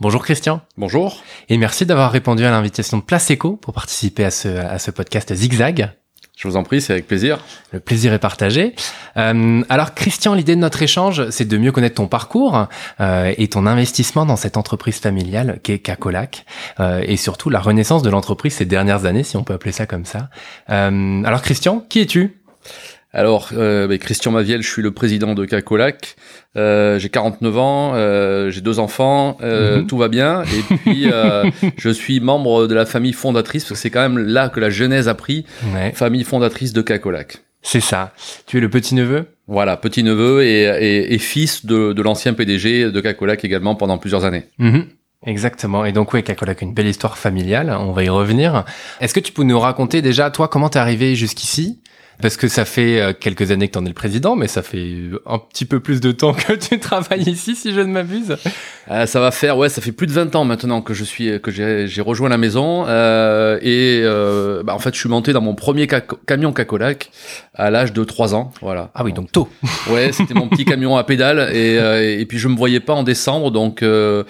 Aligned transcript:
Bonjour 0.00 0.22
Christian. 0.22 0.60
Bonjour. 0.76 1.24
Et 1.48 1.58
merci 1.58 1.84
d'avoir 1.84 2.12
répondu 2.12 2.44
à 2.44 2.52
l'invitation 2.52 2.98
de 2.98 3.02
Place 3.02 3.32
Eco 3.32 3.56
pour 3.56 3.74
participer 3.74 4.24
à 4.24 4.30
ce, 4.30 4.46
à 4.46 4.78
ce 4.78 4.92
podcast 4.92 5.34
Zigzag. 5.34 5.90
Je 6.36 6.46
vous 6.46 6.54
en 6.54 6.62
prie, 6.62 6.80
c'est 6.80 6.92
avec 6.92 7.08
plaisir. 7.08 7.40
Le 7.72 7.80
plaisir 7.80 8.12
est 8.12 8.20
partagé. 8.20 8.76
Euh, 9.16 9.60
alors 9.68 9.94
Christian, 9.94 10.34
l'idée 10.34 10.54
de 10.54 10.60
notre 10.60 10.80
échange, 10.82 11.28
c'est 11.30 11.46
de 11.46 11.58
mieux 11.58 11.72
connaître 11.72 11.96
ton 11.96 12.06
parcours 12.06 12.68
euh, 13.00 13.34
et 13.36 13.48
ton 13.48 13.66
investissement 13.66 14.24
dans 14.24 14.36
cette 14.36 14.56
entreprise 14.56 15.00
familiale 15.00 15.58
qu'est 15.64 15.80
Cacolac 15.80 16.46
euh, 16.78 17.02
et 17.04 17.16
surtout 17.16 17.50
la 17.50 17.58
renaissance 17.58 18.04
de 18.04 18.10
l'entreprise 18.10 18.54
ces 18.54 18.66
dernières 18.66 19.04
années, 19.04 19.24
si 19.24 19.36
on 19.36 19.42
peut 19.42 19.54
appeler 19.54 19.72
ça 19.72 19.86
comme 19.86 20.04
ça. 20.04 20.28
Euh, 20.70 21.24
alors 21.24 21.42
Christian, 21.42 21.84
qui 21.88 21.98
es-tu? 21.98 22.40
Alors, 23.12 23.50
euh, 23.56 23.96
Christian 23.98 24.32
Maviel, 24.32 24.62
je 24.62 24.68
suis 24.70 24.82
le 24.82 24.90
président 24.90 25.34
de 25.34 25.44
Cacolac. 25.44 26.16
Euh, 26.56 26.98
j'ai 26.98 27.08
49 27.08 27.58
ans, 27.58 27.92
euh, 27.94 28.50
j'ai 28.50 28.60
deux 28.60 28.78
enfants, 28.78 29.38
euh, 29.42 29.78
Mhm. 29.78 29.86
tout 29.86 29.96
va 29.98 30.08
bien. 30.08 30.42
Et 30.42 30.74
puis, 30.76 31.10
euh, 31.10 31.44
je 31.78 31.88
suis 31.90 32.20
membre 32.20 32.66
de 32.66 32.74
la 32.74 32.84
famille 32.86 33.12
fondatrice, 33.14 33.64
parce 33.64 33.70
que 33.80 33.82
c'est 33.82 33.90
quand 33.90 34.00
même 34.08 34.18
là 34.18 34.48
que 34.48 34.60
la 34.60 34.70
genèse 34.70 35.08
a 35.08 35.14
pris, 35.14 35.44
Ouais, 35.74 35.92
famille 35.94 36.24
fondatrice 36.24 36.72
de 36.72 36.82
Cacolac. 36.82 37.38
c'est 37.62 37.80
ça. 37.80 38.12
Tu 38.46 38.58
es 38.58 38.60
le 38.60 38.68
petit 38.70 38.94
neveu 38.94 39.26
Voilà, 39.46 39.76
petit 39.78 40.02
neveu 40.02 40.42
et, 40.44 40.62
et, 40.64 41.14
et 41.14 41.18
fils 41.18 41.64
de, 41.66 41.92
de 41.94 42.02
l'ancien 42.02 42.34
PDG 42.34 42.90
de 42.92 43.00
Cacolac 43.00 43.44
également 43.44 43.74
pendant 43.74 43.96
plusieurs 43.98 44.24
années. 44.26 44.44
Mhm. 44.58 44.84
Exactement. 45.26 45.84
Et 45.84 45.92
donc 45.92 46.12
oui, 46.12 46.22
Cacolac, 46.22 46.62
une 46.62 46.74
belle 46.74 46.86
histoire 46.86 47.18
familiale. 47.18 47.74
On 47.80 47.90
va 47.92 48.04
y 48.04 48.08
revenir. 48.08 48.64
Est-ce 49.00 49.12
que 49.14 49.20
tu 49.20 49.32
peux 49.32 49.42
nous 49.42 49.58
raconter 49.58 50.00
déjà, 50.02 50.30
toi, 50.30 50.46
comment 50.48 50.68
t'es 50.68 50.78
arrivé 50.78 51.16
jusqu'ici? 51.16 51.80
Parce 52.20 52.36
que 52.36 52.48
ça 52.48 52.64
fait 52.64 53.00
euh, 53.00 53.12
quelques 53.18 53.52
années 53.52 53.68
que 53.68 53.74
t'en 53.74 53.84
es 53.84 53.88
le 53.88 53.94
président, 53.94 54.34
mais 54.34 54.48
ça 54.48 54.62
fait 54.62 54.96
un 55.24 55.38
petit 55.38 55.64
peu 55.64 55.78
plus 55.78 56.00
de 56.00 56.10
temps 56.10 56.32
que 56.34 56.52
tu 56.54 56.80
travailles 56.80 57.22
ici, 57.28 57.54
si 57.54 57.72
je 57.72 57.78
ne 57.80 57.92
m'abuse. 57.92 58.36
Euh, 58.90 59.06
ça 59.06 59.20
va 59.20 59.30
faire, 59.30 59.56
ouais, 59.56 59.68
ça 59.68 59.80
fait 59.80 59.92
plus 59.92 60.08
de 60.08 60.12
20 60.12 60.34
ans 60.34 60.44
maintenant 60.44 60.82
que 60.82 60.94
je 60.94 61.04
suis, 61.04 61.40
que 61.40 61.50
j'ai 61.52 62.00
rejoint 62.00 62.28
la 62.28 62.38
maison. 62.38 62.84
Euh, 62.88 63.58
et 63.62 64.00
euh, 64.02 64.62
bah, 64.64 64.74
en 64.74 64.78
fait, 64.80 64.94
je 64.94 64.98
suis 64.98 65.08
monté 65.08 65.32
dans 65.32 65.40
mon 65.42 65.54
premier 65.54 65.86
ca- 65.88 66.02
camion 66.26 66.52
Cacolac 66.52 67.10
à 67.54 67.70
l'âge 67.70 67.92
de 67.92 68.02
3 68.02 68.34
ans. 68.34 68.52
Voilà. 68.62 68.90
Ah 68.96 69.04
oui, 69.04 69.12
donc 69.12 69.30
tôt. 69.30 69.48
Ouais, 69.88 70.10
c'était 70.12 70.34
mon 70.34 70.48
petit 70.48 70.64
camion 70.64 70.96
à 70.96 71.04
pédales 71.04 71.54
et, 71.54 71.78
euh, 71.78 72.18
et 72.18 72.26
puis 72.26 72.38
je 72.38 72.48
me 72.48 72.56
voyais 72.56 72.80
pas 72.80 72.94
en 72.94 73.04
descendre. 73.04 73.50
Donc, 73.52 73.82
euh, 73.82 74.24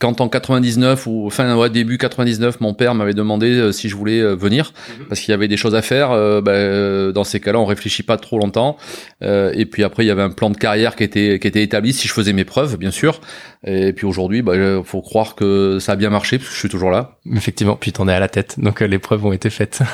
quand 0.00 0.20
en 0.20 0.28
99 0.28 1.06
ou 1.06 1.30
fin 1.30 1.56
ouais, 1.56 1.70
début 1.70 1.98
99, 1.98 2.60
mon 2.60 2.74
père 2.74 2.94
m'avait 2.96 3.14
demandé 3.14 3.50
euh, 3.52 3.70
si 3.70 3.88
je 3.88 3.94
voulais 3.94 4.18
euh, 4.20 4.34
venir 4.34 4.72
parce 5.08 5.20
qu'il 5.20 5.30
y 5.30 5.34
avait 5.34 5.46
des 5.46 5.56
choses 5.56 5.74
à 5.76 5.82
faire. 5.82 6.10
euh, 6.10 6.40
bah, 6.40 6.52
euh, 6.52 7.12
dans 7.12 7.22
ces 7.24 7.38
cas-là, 7.38 7.60
on 7.60 7.64
réfléchit 7.66 8.02
pas 8.02 8.16
trop 8.16 8.38
longtemps. 8.38 8.76
Euh, 9.22 9.52
et 9.54 9.66
puis 9.66 9.84
après, 9.84 10.04
il 10.04 10.08
y 10.08 10.10
avait 10.10 10.22
un 10.22 10.30
plan 10.30 10.50
de 10.50 10.56
carrière 10.56 10.96
qui 10.96 11.04
était 11.04 11.38
qui 11.38 11.46
était 11.46 11.62
établi 11.62 11.92
si 11.92 12.08
je 12.08 12.12
faisais 12.12 12.32
mes 12.32 12.44
preuves, 12.44 12.76
bien 12.78 12.90
sûr. 12.90 13.20
Et 13.66 13.92
puis 13.92 14.06
aujourd'hui, 14.06 14.40
bah, 14.42 14.54
faut 14.84 15.02
croire 15.02 15.34
que 15.34 15.78
ça 15.80 15.92
a 15.92 15.96
bien 15.96 16.08
marché 16.10 16.38
parce 16.38 16.48
que 16.48 16.54
je 16.54 16.60
suis 16.60 16.68
toujours 16.70 16.90
là. 16.90 17.18
Effectivement, 17.36 17.76
puis 17.76 17.92
t'en 17.92 18.08
es 18.08 18.12
à 18.14 18.20
la 18.20 18.28
tête, 18.28 18.58
donc 18.58 18.80
euh, 18.80 18.86
les 18.86 18.98
preuves 18.98 19.24
ont 19.26 19.32
été 19.32 19.50
faites. 19.50 19.80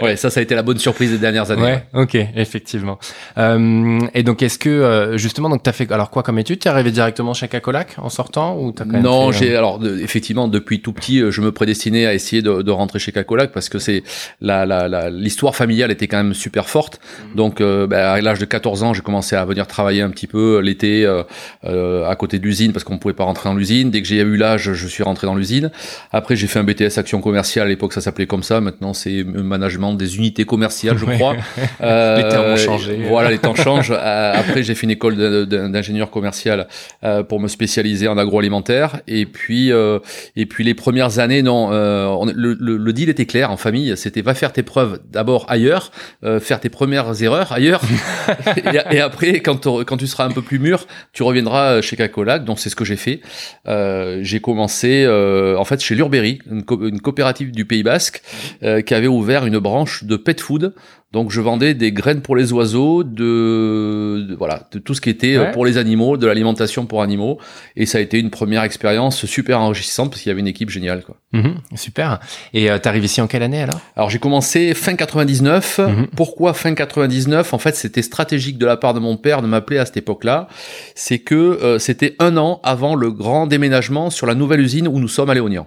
Ouais, 0.00 0.16
ça, 0.16 0.30
ça 0.30 0.40
a 0.40 0.42
été 0.42 0.54
la 0.54 0.62
bonne 0.62 0.78
surprise 0.78 1.10
des 1.10 1.18
dernières 1.18 1.50
années. 1.50 1.62
ouais, 1.62 1.84
ok, 1.94 2.16
effectivement. 2.36 2.98
Euh, 3.38 3.98
et 4.14 4.22
donc, 4.22 4.42
est-ce 4.42 4.58
que 4.58 4.68
euh, 4.68 5.16
justement, 5.16 5.48
donc 5.48 5.62
t'as 5.62 5.72
fait 5.72 5.90
alors 5.90 6.10
quoi 6.10 6.22
comme 6.22 6.38
étude? 6.38 6.58
T'es 6.60 6.68
arrivé 6.68 6.90
directement 6.90 7.34
chez 7.34 7.48
Cacolac 7.48 7.96
en 7.98 8.08
sortant 8.08 8.56
ou 8.58 8.72
t'as 8.72 8.84
quand 8.84 8.92
même 8.92 9.02
Non, 9.02 9.25
fait, 9.25 9.25
euh, 9.28 9.32
j'ai 9.32 9.56
alors 9.56 9.78
de- 9.78 9.98
effectivement 10.00 10.48
depuis 10.48 10.80
tout 10.80 10.92
petit, 10.92 11.20
euh, 11.20 11.30
je 11.30 11.40
me 11.40 11.52
prédestinais 11.52 12.06
à 12.06 12.14
essayer 12.14 12.42
de, 12.42 12.62
de 12.62 12.70
rentrer 12.70 12.98
chez 12.98 13.12
Cacolac 13.12 13.52
parce 13.52 13.68
que 13.68 13.78
c'est 13.78 14.02
la 14.40 14.66
la- 14.66 14.88
la- 14.88 15.10
l'histoire 15.10 15.54
familiale 15.56 15.90
était 15.90 16.06
quand 16.06 16.16
même 16.18 16.34
super 16.34 16.68
forte. 16.68 17.00
Donc 17.34 17.60
euh, 17.60 17.86
bah, 17.86 18.12
à 18.12 18.20
l'âge 18.20 18.38
de 18.38 18.44
14 18.44 18.82
ans, 18.82 18.94
j'ai 18.94 19.02
commencé 19.02 19.36
à 19.36 19.44
venir 19.44 19.66
travailler 19.66 20.02
un 20.02 20.10
petit 20.10 20.26
peu 20.26 20.60
l'été 20.60 21.04
euh, 21.04 21.22
euh, 21.64 22.08
à 22.08 22.16
côté 22.16 22.38
de 22.38 22.44
l'usine 22.44 22.72
parce 22.72 22.84
qu'on 22.84 22.98
pouvait 22.98 23.14
pas 23.14 23.24
rentrer 23.24 23.48
dans 23.48 23.54
l'usine. 23.54 23.90
Dès 23.90 24.02
que 24.02 24.08
j'ai 24.08 24.16
eu 24.20 24.36
l'âge, 24.36 24.72
je 24.72 24.86
suis 24.88 25.02
rentré 25.02 25.26
dans 25.26 25.34
l'usine. 25.34 25.70
Après, 26.12 26.36
j'ai 26.36 26.46
fait 26.46 26.58
un 26.58 26.64
BTS 26.64 26.98
action 26.98 27.20
commerciale. 27.20 27.66
À 27.66 27.68
l'époque, 27.68 27.92
ça 27.92 28.00
s'appelait 28.00 28.26
comme 28.26 28.42
ça. 28.42 28.60
Maintenant, 28.60 28.92
c'est 28.94 29.24
management 29.24 29.94
des 29.94 30.16
unités 30.16 30.44
commerciales, 30.44 30.98
je 30.98 31.04
crois. 31.06 31.34
Euh, 31.80 32.16
Les 32.16 32.28
termes 32.28 32.46
ont 32.52 32.56
changé. 32.56 32.98
Voilà, 33.08 33.30
les 33.30 33.38
temps 33.38 33.54
changent. 33.54 33.92
Euh, 34.06 34.32
après, 34.34 34.62
j'ai 34.62 34.74
fait 34.74 34.84
une 34.84 34.90
école 34.92 35.16
d'ingénieur 35.46 36.10
commercial 36.10 36.68
euh, 37.04 37.22
pour 37.22 37.40
me 37.40 37.48
spécialiser 37.48 38.08
en 38.08 38.18
agroalimentaire. 38.18 39.00
Et 39.08 39.15
puis, 39.24 39.72
euh, 39.72 40.00
et 40.36 40.44
puis 40.44 40.64
les 40.64 40.74
premières 40.74 41.18
années, 41.20 41.40
non, 41.42 41.72
euh, 41.72 42.04
on- 42.06 42.26
le, 42.26 42.54
le, 42.60 42.76
le 42.76 42.92
deal 42.92 43.08
était 43.08 43.24
clair 43.24 43.50
en 43.50 43.56
famille. 43.56 43.96
C'était 43.96 44.20
va 44.20 44.34
faire 44.34 44.52
tes 44.52 44.62
preuves 44.62 45.00
d'abord 45.10 45.46
ailleurs, 45.48 45.90
euh, 46.24 46.40
faire 46.40 46.60
tes 46.60 46.68
premières 46.68 47.22
erreurs 47.22 47.52
ailleurs, 47.52 47.80
et, 48.56 48.96
et 48.96 49.00
après, 49.00 49.40
quand, 49.40 49.84
quand 49.84 49.96
tu 49.96 50.06
seras 50.06 50.24
un 50.26 50.30
peu 50.32 50.42
plus 50.42 50.58
mûr, 50.58 50.86
tu 51.12 51.22
reviendras 51.22 51.80
chez 51.80 51.96
Cacolac. 51.96 52.44
Donc 52.44 52.58
c'est 52.58 52.68
ce 52.68 52.76
que 52.76 52.84
j'ai 52.84 52.96
fait. 52.96 53.20
Euh, 53.66 54.18
j'ai 54.22 54.40
commencé 54.40 55.04
euh, 55.06 55.56
en 55.56 55.64
fait 55.64 55.80
chez 55.80 55.94
Lurberry, 55.94 56.40
une, 56.50 56.64
co- 56.64 56.86
une 56.86 57.00
coopérative 57.00 57.52
du 57.52 57.64
Pays 57.64 57.82
Basque, 57.82 58.20
euh, 58.62 58.82
qui 58.82 58.92
avait 58.94 59.06
ouvert 59.06 59.46
une 59.46 59.58
branche 59.58 60.04
de 60.04 60.16
pet 60.16 60.40
food. 60.40 60.74
Donc 61.16 61.30
je 61.30 61.40
vendais 61.40 61.72
des 61.72 61.92
graines 61.92 62.20
pour 62.20 62.36
les 62.36 62.52
oiseaux, 62.52 63.02
de, 63.02 64.26
de- 64.28 64.34
voilà, 64.34 64.68
de 64.70 64.78
tout 64.78 64.92
ce 64.92 65.00
qui 65.00 65.08
était 65.08 65.34
euh, 65.36 65.44
Ouais. 65.46 65.52
pour 65.52 65.64
les 65.64 65.78
animaux, 65.78 66.18
de 66.18 66.26
l'alimentation 66.26 66.84
pour 66.84 67.00
animaux. 67.02 67.38
Et 67.74 67.86
ça 67.86 67.96
a 67.96 68.00
été 68.02 68.18
une 68.18 68.28
première 68.28 68.62
expérience 68.64 69.24
super 69.24 69.58
enrichissante 69.62 70.10
parce 70.10 70.20
qu'il 70.20 70.28
y 70.28 70.32
avait 70.32 70.40
une 70.40 70.46
équipe 70.46 70.68
géniale. 70.68 71.02
Quoi. 71.04 71.16
mhm, 71.32 71.54
super. 71.74 72.20
Et 72.52 72.70
euh, 72.70 72.76
t'arrives 72.78 73.06
ici 73.06 73.22
en 73.22 73.28
quelle 73.28 73.42
année 73.42 73.62
alors? 73.62 73.80
Alors 73.96 74.10
j'ai 74.10 74.18
commencé 74.18 74.74
fin 74.74 74.94
99. 74.94 75.78
Mhm. 75.78 76.06
Pourquoi 76.14 76.52
fin 76.52 76.74
99 76.74 77.54
En 77.54 77.58
fait, 77.58 77.74
c'était 77.76 78.02
stratégique 78.02 78.58
de 78.58 78.66
la 78.66 78.76
part 78.76 78.92
de 78.92 79.00
mon 79.00 79.16
père 79.16 79.40
de 79.40 79.46
m'appeler 79.46 79.78
à 79.78 79.86
cette 79.86 79.96
époque-là. 79.96 80.48
C'est 80.94 81.20
que 81.20 81.34
euh, 81.34 81.78
c'était 81.78 82.14
un 82.18 82.36
an 82.36 82.60
avant 82.62 82.94
le 82.94 83.10
grand 83.10 83.46
déménagement 83.46 84.10
sur 84.10 84.26
la 84.26 84.34
nouvelle 84.34 84.60
usine 84.60 84.86
où 84.86 84.98
nous 85.00 85.08
sommes 85.08 85.30
à 85.30 85.34
Léognan. 85.34 85.66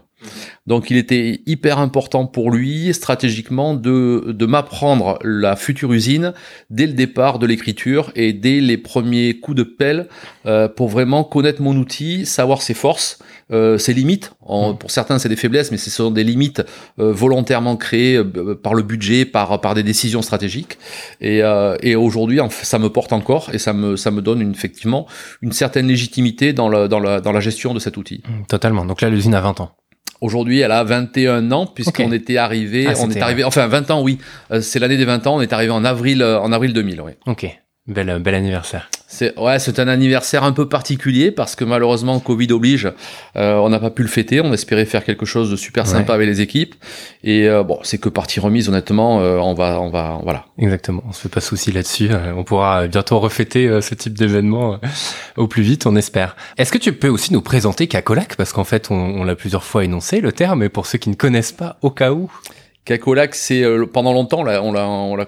Donc 0.68 0.90
il 0.92 0.98
était 0.98 1.42
hyper 1.46 1.80
important 1.80 2.26
pour 2.26 2.52
lui 2.52 2.94
stratégiquement 2.94 3.74
de, 3.74 4.26
de 4.28 4.46
m'apprendre 4.46 5.18
la 5.24 5.56
future 5.56 5.94
usine 5.94 6.34
dès 6.70 6.86
le 6.88 6.94
départ 6.94 7.40
de 7.40 7.48
l'écriture 7.48 8.12
et 8.16 8.34
dès 8.34 8.60
les 8.60 8.78
premiers 8.78 9.40
coups 9.40 9.58
de 9.58 9.64
pelle 9.64 10.08
euh, 10.46 10.68
pour 10.68 10.90
vraiment 10.90 11.24
connaître 11.24 11.62
mon 11.62 11.76
outil, 11.76 12.26
savoir 12.26 12.62
ses 12.62 12.74
forces, 12.74 13.20
euh, 13.52 13.78
ses 13.78 13.94
limites. 13.94 14.34
En- 14.42 14.72
Mhm. 14.74 14.78
Pour 14.78 14.92
certains 14.92 15.20
c'est 15.20 15.30
des 15.30 15.36
faiblesses 15.36 15.72
mais 15.72 15.78
ce 15.78 15.90
sont 15.90 16.12
des 16.12 16.24
limites 16.24 16.62
euh, 17.00 17.12
volontairement 17.12 17.76
créées 17.78 18.18
euh, 18.18 18.56
par 18.56 18.74
le 18.74 18.84
budget, 18.84 19.26
par, 19.26 19.60
par 19.62 19.74
des 19.74 19.84
décisions 19.84 20.22
stratégiques. 20.22 20.78
Et, 21.22 21.42
euh, 21.44 21.76
et 21.82 21.96
aujourd'hui 21.96 22.40
en 22.40 22.50
fait, 22.50 22.66
ça 22.66 22.78
me 22.80 22.90
porte 22.90 23.14
encore 23.14 23.50
et 23.54 23.58
ça 23.58 23.74
me, 23.74 23.96
ça 23.96 24.12
me 24.12 24.22
donne 24.22 24.42
une, 24.42 24.52
effectivement 24.52 25.08
une 25.42 25.52
certaine 25.54 25.88
légitimité 25.88 26.54
dans 26.54 26.70
la, 26.70 26.88
dans, 26.88 27.00
la, 27.00 27.22
dans 27.22 27.32
la 27.32 27.40
gestion 27.40 27.74
de 27.74 27.80
cet 27.80 27.98
outil. 27.98 28.22
Mhm, 28.28 28.46
Totalement. 28.48 28.86
Donc 28.86 29.02
là, 29.02 29.10
l'usine 29.10 29.34
a 29.34 29.42
20 29.42 29.60
ans. 29.62 29.72
Aujourd'hui, 30.22 30.60
elle 30.60 30.72
a 30.72 30.84
21 30.84 31.52
ans 31.52 31.66
puisqu'on 31.66 32.12
était 32.12 32.38
arrivé, 32.38 32.88
Ah, 32.88 32.94
on 33.00 33.10
est 33.10 33.22
arrivé, 33.22 33.44
enfin 33.44 33.68
20 33.68 33.92
ans, 33.92 34.02
oui, 34.02 34.18
Euh, 34.52 34.62
c'est 34.62 34.80
l'année 34.80 34.98
des 34.98 35.06
20 35.06 35.26
ans. 35.28 35.38
On 35.38 35.42
est 35.42 35.54
arrivé 35.54 35.72
en 35.72 35.86
avril, 35.86 36.22
euh, 36.22 36.40
en 36.40 36.52
avril 36.52 36.74
2000. 36.74 37.02
Oui. 37.02 37.12
Ok. 37.26 37.46
Bel, 37.88 38.20
bel 38.20 38.36
anniversaire. 38.36 38.90
C'est 39.12 39.38
ouais, 39.40 39.58
c'est 39.58 39.80
un 39.80 39.88
anniversaire 39.88 40.44
un 40.44 40.52
peu 40.52 40.70
particulier 40.70 41.32
parce 41.32 41.56
que 41.56 41.64
malheureusement 41.66 42.20
Covid 42.20 42.52
oblige, 42.52 42.92
euh, 43.38 43.56
on 43.56 43.70
n'a 43.70 43.80
pas 43.80 43.90
pu 43.90 44.04
le 44.04 44.08
fêter. 44.08 44.40
On 44.40 44.54
espérait 44.54 44.86
faire 44.86 45.04
quelque 45.04 45.26
chose 45.26 45.50
de 45.50 45.56
super 45.56 45.86
Ouais. 45.86 45.90
sympa 45.92 46.14
avec 46.14 46.28
les 46.28 46.42
équipes 46.42 46.76
et 47.24 47.48
euh, 47.50 47.64
bon, 47.64 47.80
c'est 47.82 47.98
que 47.98 48.08
partie 48.08 48.40
remise. 48.40 48.70
Honnêtement, 48.70 49.20
euh, 49.22 49.38
on 49.40 49.56
va, 49.56 49.82
on 49.82 49.90
va, 49.90 50.20
voilà. 50.24 50.46
Exactement. 50.60 51.02
On 51.10 51.12
se 51.12 51.22
fait 51.22 51.30
pas 51.30 51.42
souci 51.42 51.72
là-dessus. 51.72 52.10
Euh, 52.12 52.34
on 52.38 52.44
pourra 52.44 52.86
bientôt 52.88 53.18
refêter 53.20 53.68
euh, 53.68 53.82
ce 53.82 53.96
type 53.96 54.14
d'événement 54.16 54.74
euh, 54.76 54.78
au 55.38 55.48
plus 55.48 55.64
vite, 55.64 55.88
on 55.88 55.96
espère. 55.96 56.36
Est-ce 56.60 56.72
que 56.72 56.78
tu 56.78 56.94
peux 56.94 57.10
aussi 57.10 57.34
nous 57.34 57.42
présenter 57.42 57.88
Cacolac? 57.88 58.36
Parce 58.36 58.54
qu'en 58.54 58.64
fait, 58.64 58.92
on, 58.92 58.96
on 58.96 59.24
l'a 59.24 59.36
plusieurs 59.36 59.64
fois 59.64 59.84
énoncé, 59.84 60.22
le 60.22 60.32
terme, 60.34 60.60
mais 60.60 60.70
pour 60.70 60.86
ceux 60.86 61.00
qui 61.00 61.10
ne 61.10 61.16
connaissent 61.16 61.52
pas, 61.52 61.78
au 61.82 61.90
cas 61.90 62.12
où. 62.12 62.30
Cacolac, 62.86 63.36
c'est 63.36 63.64
euh, 63.64 63.86
pendant 63.86 64.14
longtemps, 64.14 64.44
là, 64.44 64.64
on 64.64 64.72
l'a, 64.72 65.28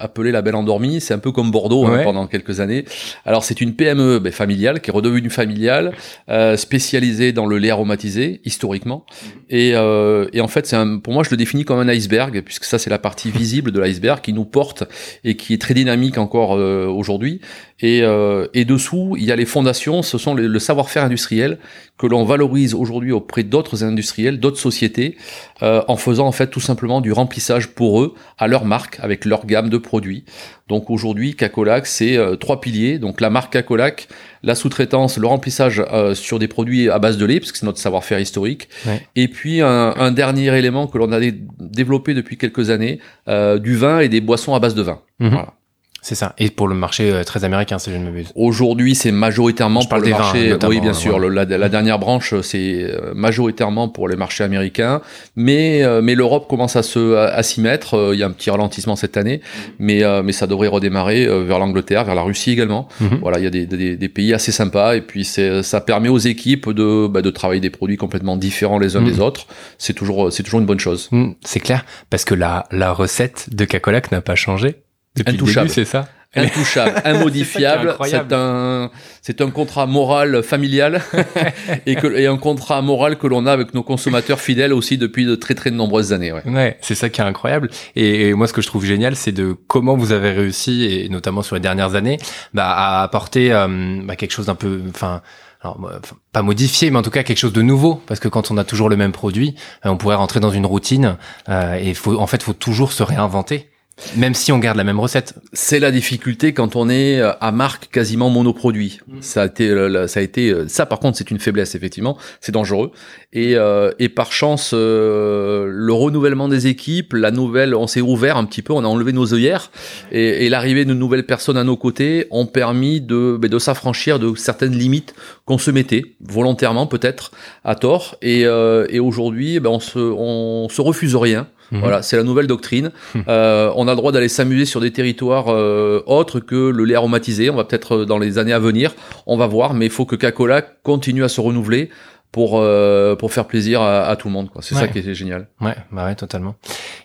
appelé 0.00 0.32
la 0.32 0.42
Belle 0.42 0.56
Endormie. 0.56 1.00
C'est 1.00 1.14
un 1.14 1.18
peu 1.18 1.30
comme 1.30 1.50
Bordeaux 1.50 1.86
hein, 1.86 2.00
pendant 2.02 2.26
quelques 2.26 2.60
années. 2.60 2.84
Alors 3.24 3.44
c'est 3.44 3.60
une 3.60 3.74
PME 3.74 4.18
ben, 4.18 4.32
familiale 4.32 4.80
qui 4.80 4.90
est 4.90 4.92
redevenue 4.92 5.30
familiale, 5.30 5.92
euh, 6.28 6.56
spécialisée 6.56 7.32
dans 7.32 7.46
le 7.46 7.58
lait 7.58 7.70
aromatisé 7.70 8.40
historiquement. 8.44 9.04
Et, 9.48 9.72
euh, 9.74 10.26
et 10.32 10.40
en 10.40 10.48
fait, 10.48 10.66
c'est 10.66 10.76
pour 11.02 11.12
moi, 11.12 11.22
je 11.22 11.30
le 11.30 11.36
définis 11.36 11.64
comme 11.64 11.78
un 11.78 11.88
iceberg 11.88 12.42
puisque 12.42 12.64
ça 12.64 12.78
c'est 12.78 12.90
la 12.90 12.98
partie 12.98 13.30
visible 13.40 13.70
de 13.70 13.80
l'iceberg 13.80 14.20
qui 14.20 14.32
nous 14.32 14.44
porte 14.44 14.84
et 15.22 15.36
qui 15.36 15.54
est 15.54 15.60
très 15.60 15.74
dynamique 15.74 16.18
encore 16.18 16.56
euh, 16.56 16.86
aujourd'hui. 16.86 17.40
Et, 17.82 18.02
euh, 18.02 18.46
et 18.52 18.64
dessous, 18.64 19.16
il 19.18 19.24
y 19.24 19.32
a 19.32 19.36
les 19.36 19.46
fondations. 19.46 20.02
Ce 20.02 20.18
sont 20.18 20.34
les- 20.34 20.48
le 20.48 20.58
savoir-faire 20.58 21.04
industriel 21.04 21.58
que 21.98 22.06
l'on 22.06 22.24
valorise 22.24 22.74
aujourd'hui 22.74 23.12
auprès 23.12 23.42
d'autres 23.42 23.84
industriels, 23.84 24.38
d'autres 24.40 24.58
sociétés, 24.58 25.16
euh, 25.62 25.82
en 25.88 25.96
faisant 25.96 26.26
en 26.26 26.32
fait 26.32 26.48
tout 26.48 26.60
simplement 26.60 27.00
du 27.00 27.12
remplissage 27.12 27.68
pour 27.68 28.02
eux, 28.02 28.14
à 28.38 28.48
leur 28.48 28.64
marque, 28.64 28.98
avec 29.00 29.24
leur 29.24 29.46
gamme 29.46 29.68
de 29.70 29.78
produits. 29.78 30.24
Donc 30.68 30.88
aujourd'hui, 30.90 31.34
Cacolac, 31.34 31.86
c'est 31.86 32.16
euh, 32.16 32.36
trois 32.36 32.60
piliers. 32.60 32.98
Donc 32.98 33.20
la 33.20 33.28
marque 33.30 33.52
Cacolac, 33.52 34.08
la 34.42 34.54
sous-traitance, 34.54 35.18
le 35.18 35.26
remplissage 35.26 35.82
euh, 35.92 36.14
sur 36.14 36.38
des 36.38 36.48
produits 36.48 36.88
à 36.88 36.98
base 36.98 37.16
de 37.18 37.26
lait, 37.26 37.40
parce 37.40 37.52
que 37.52 37.58
c'est 37.58 37.66
notre 37.66 37.78
savoir-faire 37.78 38.20
historique. 38.20 38.68
Ouais. 38.86 39.00
Et 39.16 39.28
puis 39.28 39.60
un, 39.62 39.94
un 39.96 40.10
dernier 40.12 40.56
élément 40.56 40.86
que 40.86 40.96
l'on 40.98 41.12
a 41.12 41.20
dé- 41.20 41.34
développé 41.58 42.14
depuis 42.14 42.36
quelques 42.38 42.70
années, 42.70 42.98
euh, 43.28 43.58
du 43.58 43.74
vin 43.76 44.00
et 44.00 44.08
des 44.08 44.20
boissons 44.20 44.54
à 44.54 44.60
base 44.60 44.74
de 44.74 44.82
vin. 44.82 45.00
Mhm. 45.18 45.28
Voilà. 45.30 45.54
C'est 46.02 46.14
ça. 46.14 46.34
Et 46.38 46.48
pour 46.50 46.66
le 46.66 46.74
marché 46.74 47.10
euh, 47.12 47.24
très 47.24 47.44
américain, 47.44 47.78
si 47.78 47.90
je 47.90 47.96
ne 47.96 48.04
m'abuse. 48.04 48.32
Aujourd'hui, 48.34 48.94
c'est 48.94 49.12
majoritairement 49.12 49.80
Je 49.82 49.88
pour 49.88 49.98
le 49.98 50.04
des 50.04 50.10
marché. 50.10 50.56
oui, 50.66 50.80
bien 50.80 50.94
sûr. 50.94 51.18
le- 51.18 51.28
la, 51.28 51.44
la 51.44 51.68
dernière 51.68 51.98
branche, 51.98 52.34
c'est 52.40 52.84
euh, 52.84 53.12
majoritairement 53.14 53.88
pour 53.88 54.08
les 54.08 54.16
marchés 54.16 54.42
américains, 54.44 55.02
mais 55.36 55.82
euh, 55.82 56.00
mais 56.02 56.14
l'Europe 56.14 56.48
commence 56.48 56.74
à 56.76 56.82
se 56.82 57.14
à, 57.16 57.24
à 57.34 57.42
s'y 57.42 57.60
mettre. 57.60 57.94
Euh, 57.94 58.14
Il 58.14 58.18
y 58.20 58.22
a 58.22 58.26
un 58.26 58.30
petit 58.30 58.50
ralentissement 58.50 58.96
cette 58.96 59.16
année, 59.16 59.40
mais 59.78 60.02
euh, 60.02 60.22
mais 60.22 60.32
ça 60.32 60.46
devrait 60.46 60.68
redémarrer 60.68 61.26
vers 61.44 61.58
l'Angleterre, 61.58 62.04
vers 62.04 62.14
la 62.14 62.22
Russie 62.22 62.50
également. 62.52 62.88
Mhm. 63.00 63.18
Voilà, 63.20 63.38
il 63.38 63.44
y 63.44 63.46
a 63.46 63.50
des, 63.50 63.66
des, 63.66 63.96
des 63.96 64.08
pays 64.08 64.32
assez 64.32 64.52
sympas 64.52 64.94
et 64.96 65.02
puis 65.02 65.24
c'est 65.24 65.62
ça 65.62 65.80
permet 65.80 66.08
aux 66.08 66.18
équipes 66.18 66.70
de 66.70 67.06
bah, 67.08 67.20
de 67.22 67.30
travailler 67.30 67.60
des 67.60 67.70
produits 67.70 67.96
complètement 67.98 68.36
différents 68.36 68.78
les 68.78 68.96
uns 68.96 69.02
des 69.02 69.20
autres. 69.20 69.46
C'est 69.78 69.92
toujours 69.94 70.32
c'est 70.32 70.42
toujours 70.42 70.60
une 70.60 70.66
bonne 70.66 70.80
chose. 70.80 71.08
Mm, 71.12 71.32
c'est 71.44 71.60
clair, 71.60 71.84
parce 72.08 72.24
que 72.24 72.34
la, 72.34 72.64
la 72.72 72.92
recette 72.92 73.48
de 73.54 73.64
Cacolac 73.66 74.10
n'a 74.12 74.20
pas 74.22 74.34
changé. 74.34 74.76
Depuis 75.16 75.34
Intouchable. 75.34 75.68
c'est 75.70 75.84
ça 75.84 76.08
Intouchable, 76.36 77.02
immodifiable. 77.04 77.96
C'est 78.04 78.32
un, 78.32 78.90
c'est 79.20 79.40
un 79.40 79.50
contrat 79.50 79.86
moral 79.86 80.44
familial 80.44 81.02
et, 81.86 81.96
que, 81.96 82.06
et 82.06 82.28
un 82.28 82.36
contrat 82.36 82.80
moral 82.82 83.18
que 83.18 83.26
l'on 83.26 83.46
a 83.46 83.52
avec 83.52 83.74
nos 83.74 83.82
consommateurs 83.82 84.38
fidèles 84.40 84.72
aussi 84.72 84.96
depuis 84.96 85.26
de 85.26 85.34
très 85.34 85.56
très 85.56 85.72
nombreuses 85.72 86.12
années. 86.12 86.32
Ouais. 86.32 86.42
Ouais, 86.46 86.78
c'est 86.82 86.94
ça 86.94 87.08
qui 87.08 87.20
est 87.20 87.24
incroyable. 87.24 87.68
Et, 87.96 88.28
et 88.28 88.34
moi, 88.34 88.46
ce 88.46 88.52
que 88.52 88.62
je 88.62 88.68
trouve 88.68 88.84
génial, 88.84 89.16
c'est 89.16 89.32
de 89.32 89.56
comment 89.66 89.96
vous 89.96 90.12
avez 90.12 90.30
réussi, 90.30 90.84
et 90.84 91.08
notamment 91.08 91.42
sur 91.42 91.56
les 91.56 91.60
dernières 91.60 91.96
années, 91.96 92.18
bah, 92.54 92.70
à 92.70 93.02
apporter 93.02 93.52
euh, 93.52 94.00
bah, 94.04 94.14
quelque 94.14 94.30
chose 94.32 94.46
d'un 94.46 94.54
peu, 94.54 94.82
enfin, 94.88 95.22
alors, 95.62 95.80
moi, 95.80 95.94
enfin, 96.02 96.14
pas 96.32 96.42
modifié, 96.42 96.90
mais 96.92 96.98
en 96.98 97.02
tout 97.02 97.10
cas 97.10 97.24
quelque 97.24 97.38
chose 97.38 97.52
de 97.52 97.62
nouveau. 97.62 98.00
Parce 98.06 98.20
que 98.20 98.28
quand 98.28 98.52
on 98.52 98.56
a 98.56 98.62
toujours 98.64 98.88
le 98.88 98.96
même 98.96 99.12
produit, 99.12 99.56
euh, 99.84 99.88
on 99.90 99.96
pourrait 99.96 100.14
rentrer 100.14 100.38
dans 100.38 100.52
une 100.52 100.64
routine. 100.64 101.16
euh, 101.48 101.74
et 101.74 101.92
faut, 101.94 102.16
en 102.20 102.28
fait, 102.28 102.40
faut 102.42 102.52
toujours 102.52 102.92
se 102.92 103.02
réinventer, 103.02 103.68
même 104.16 104.34
si 104.34 104.52
on 104.52 104.58
garde 104.58 104.76
la 104.76 104.84
même 104.84 105.00
recette. 105.00 105.34
C'est 105.52 105.78
la 105.78 105.90
difficulté 105.90 106.52
quand 106.52 106.76
on 106.76 106.88
est 106.88 107.20
euh, 107.20 107.32
à 107.40 107.52
marque 107.52 107.90
quasiment 107.90 108.30
monoproduit. 108.30 109.00
Ça 109.20 109.42
a 109.42 109.46
été, 109.46 109.68
euh, 109.68 110.06
ça 110.06 110.20
a 110.20 110.22
été, 110.22 110.50
euh, 110.50 110.68
ça 110.68 110.86
par 110.86 110.98
contre 110.98 111.18
c'est 111.18 111.30
une 111.30 111.38
faiblesse 111.38 111.74
effectivement, 111.74 112.16
c'est 112.40 112.52
dangereux. 112.52 112.92
Et, 113.32 113.54
euh, 113.56 113.92
et 113.98 114.08
par 114.08 114.32
chance, 114.32 114.72
euh, 114.74 115.66
le 115.70 115.92
renouvellement 115.92 116.48
des 116.48 116.66
équipes, 116.66 117.12
la 117.12 117.30
nouvelle, 117.30 117.74
on 117.74 117.86
s'est 117.86 118.00
ouvert 118.00 118.36
un 118.36 118.44
petit 118.44 118.62
peu, 118.62 118.72
on 118.72 118.84
a 118.84 118.88
enlevé 118.88 119.12
nos 119.12 119.32
œillères 119.32 119.70
et, 120.10 120.46
et 120.46 120.48
l'arrivée 120.48 120.84
de 120.84 120.94
nouvelles 120.94 121.26
personnes 121.26 121.56
à 121.56 121.64
nos 121.64 121.76
côtés 121.76 122.26
ont 122.30 122.46
permis 122.46 123.00
de, 123.00 123.38
ben, 123.40 123.48
de 123.48 123.58
s'affranchir 123.58 124.18
de 124.18 124.34
certaines 124.34 124.76
limites 124.76 125.14
qu'on 125.50 125.58
se 125.58 125.72
mettait 125.72 126.04
volontairement 126.20 126.86
peut-être 126.86 127.32
à 127.64 127.74
tort. 127.74 128.14
Et, 128.22 128.46
euh, 128.46 128.86
et 128.88 129.00
aujourd'hui, 129.00 129.58
ben, 129.58 129.70
on 129.70 129.80
se, 129.80 129.98
on 129.98 130.68
se 130.68 130.80
refuse 130.80 131.16
rien. 131.16 131.48
Mhm. 131.72 131.80
Voilà, 131.80 132.02
c'est 132.02 132.16
la 132.16 132.22
nouvelle 132.22 132.46
doctrine. 132.46 132.92
Euh, 133.28 133.70
on 133.76 133.86
a 133.86 133.92
le 133.92 133.96
droit 133.96 134.12
d'aller 134.12 134.28
s'amuser 134.28 134.64
sur 134.64 134.80
des 134.80 134.92
territoires 134.92 135.48
euh, 135.48 136.02
autres 136.06 136.40
que 136.40 136.70
le 136.70 136.84
lait 136.84 136.94
aromatisé. 136.94 137.50
On 137.50 137.56
va 137.56 137.64
peut-être 137.64 138.04
dans 138.04 138.18
les 138.18 138.38
années 138.38 138.52
à 138.52 138.58
venir, 138.58 138.94
on 139.26 139.36
va 139.36 139.46
voir, 139.46 139.74
mais 139.74 139.86
il 139.86 139.90
faut 139.90 140.04
que 140.04 140.16
Coca-Cola 140.16 140.62
continue 140.62 141.22
à 141.22 141.28
se 141.28 141.40
renouveler 141.40 141.90
pour 142.32 142.60
euh, 142.60 143.16
pour 143.16 143.32
faire 143.32 143.46
plaisir 143.46 143.82
à, 143.82 144.06
à 144.06 144.16
tout 144.16 144.28
le 144.28 144.32
monde. 144.34 144.50
quoi. 144.50 144.62
C'est 144.62 144.74
ça 144.74 144.82
Ouais. 144.82 144.90
qui 144.90 144.98
est 145.00 145.14
génial. 145.14 145.48
Ouais, 145.60 145.74
bah 145.90 146.04
ouais, 146.04 146.14
totalement. 146.14 146.54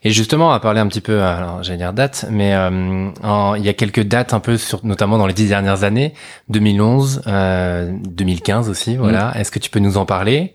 Et 0.04 0.12
justement, 0.12 0.48
on 0.48 0.52
va 0.52 0.60
parler 0.60 0.80
un 0.80 0.88
petit 0.88 1.02
peu, 1.02 1.22
alors 1.22 1.64
j'allais 1.64 1.80
dire 1.80 1.94
date, 1.94 2.26
mais 2.30 2.54
euh, 2.54 3.10
en- 3.24 3.56
il 3.56 3.66
y 3.66 3.70
a 3.70 3.74
quelques 3.74 4.04
dates 4.04 4.34
un 4.34 4.40
peu, 4.40 4.58
sur, 4.58 4.86
notamment 4.86 5.18
dans 5.18 5.26
les 5.28 5.34
dix 5.34 5.48
dernières 5.48 5.84
années, 5.84 6.14
2011, 6.50 7.24
euh, 7.28 7.92
2015 8.08 8.70
aussi, 8.70 8.98
voilà. 8.98 9.34
Est-ce 9.36 9.50
que 9.52 9.60
tu 9.60 9.70
peux 9.70 9.80
nous 9.80 9.98
en 9.98 10.06
parler? 10.06 10.54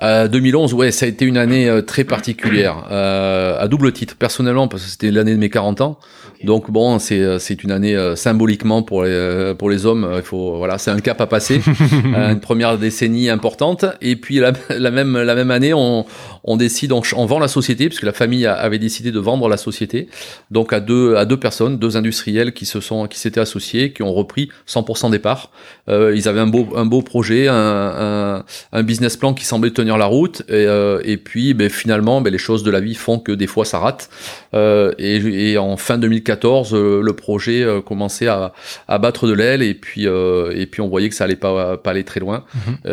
Euh, 0.00 0.28
2011, 0.28 0.74
ouais, 0.74 0.92
ça 0.92 1.06
a 1.06 1.08
été 1.08 1.24
une 1.24 1.36
année 1.36 1.68
euh, 1.68 1.82
très 1.82 2.04
particulière, 2.04 2.84
euh, 2.92 3.58
à 3.58 3.66
double 3.66 3.92
titre. 3.92 4.14
Personnellement, 4.16 4.68
parce 4.68 4.84
que 4.84 4.90
c'était 4.90 5.10
l'année 5.10 5.32
de 5.32 5.40
mes 5.40 5.50
40 5.50 5.80
ans. 5.80 5.98
Donc 6.44 6.70
bon, 6.70 6.98
c'est 6.98 7.20
euh, 7.20 7.38
c'est 7.38 7.64
une 7.64 7.72
année 7.72 7.96
euh, 7.96 8.14
symboliquement 8.14 8.82
pour 8.82 9.02
les 9.02 9.10
euh, 9.10 9.54
pour 9.54 9.70
les 9.70 9.86
hommes. 9.86 10.08
Il 10.16 10.22
faut 10.22 10.56
voilà, 10.56 10.78
c'est 10.78 10.90
un 10.90 11.00
cap 11.00 11.20
à 11.20 11.26
passer, 11.26 11.60
une 12.04 12.40
première 12.40 12.78
décennie 12.78 13.28
importante. 13.28 13.84
Et 14.00 14.16
puis 14.16 14.38
la, 14.38 14.52
la 14.70 14.90
même 14.90 15.16
la 15.16 15.34
même 15.34 15.50
année, 15.50 15.74
on 15.74 16.04
on 16.48 16.56
décide, 16.56 16.92
on, 16.92 17.26
vend 17.26 17.38
la 17.38 17.48
société 17.48 17.88
puisque 17.88 18.04
la 18.04 18.14
famille 18.14 18.46
avait 18.46 18.78
décidé 18.78 19.12
de 19.12 19.18
vendre 19.18 19.48
la 19.48 19.58
société. 19.58 20.08
Donc 20.50 20.72
à 20.72 20.80
deux 20.80 21.14
à 21.16 21.26
deux 21.26 21.36
personnes, 21.36 21.76
deux 21.76 21.96
industriels 21.96 22.54
qui 22.54 22.64
se 22.64 22.80
sont 22.80 23.06
qui 23.06 23.18
s'étaient 23.18 23.40
associés, 23.40 23.92
qui 23.92 24.02
ont 24.02 24.14
repris 24.14 24.48
100% 24.66 25.10
des 25.10 25.18
parts. 25.18 25.50
Euh, 25.90 26.14
ils 26.16 26.26
avaient 26.26 26.40
un 26.40 26.46
beau 26.46 26.68
un 26.74 26.86
beau 26.86 27.02
projet, 27.02 27.48
un, 27.48 27.54
un 27.54 28.44
un 28.72 28.82
business 28.82 29.16
plan 29.16 29.34
qui 29.34 29.44
semblait 29.44 29.72
tenir 29.72 29.98
la 29.98 30.06
route 30.06 30.42
et, 30.48 30.52
euh, 30.52 31.00
et 31.04 31.18
puis 31.18 31.52
ben, 31.52 31.68
finalement 31.68 32.22
ben, 32.22 32.30
les 32.32 32.38
choses 32.38 32.62
de 32.62 32.70
la 32.70 32.80
vie 32.80 32.94
font 32.94 33.18
que 33.18 33.32
des 33.32 33.46
fois 33.46 33.64
ça 33.64 33.78
rate 33.78 34.08
Euh, 34.54 34.92
et, 34.98 35.16
et 35.50 35.58
en 35.58 35.76
fin 35.76 35.98
2014 36.32 36.74
euh, 36.74 37.00
le 37.02 37.12
projet 37.14 37.62
euh, 37.62 37.80
commençait 37.80 38.26
à, 38.28 38.52
à 38.86 38.98
battre 38.98 39.26
de 39.26 39.32
l'aile 39.32 39.62
et 39.62 39.74
puis 39.74 40.06
euh, 40.06 40.52
et 40.54 40.66
puis 40.66 40.80
on 40.82 40.88
voyait 40.88 41.08
que 41.08 41.14
ça 41.14 41.24
allait 41.24 41.36
pas 41.36 41.76
pas 41.76 41.90
aller 41.90 42.04
très 42.04 42.20
loin. 42.20 42.44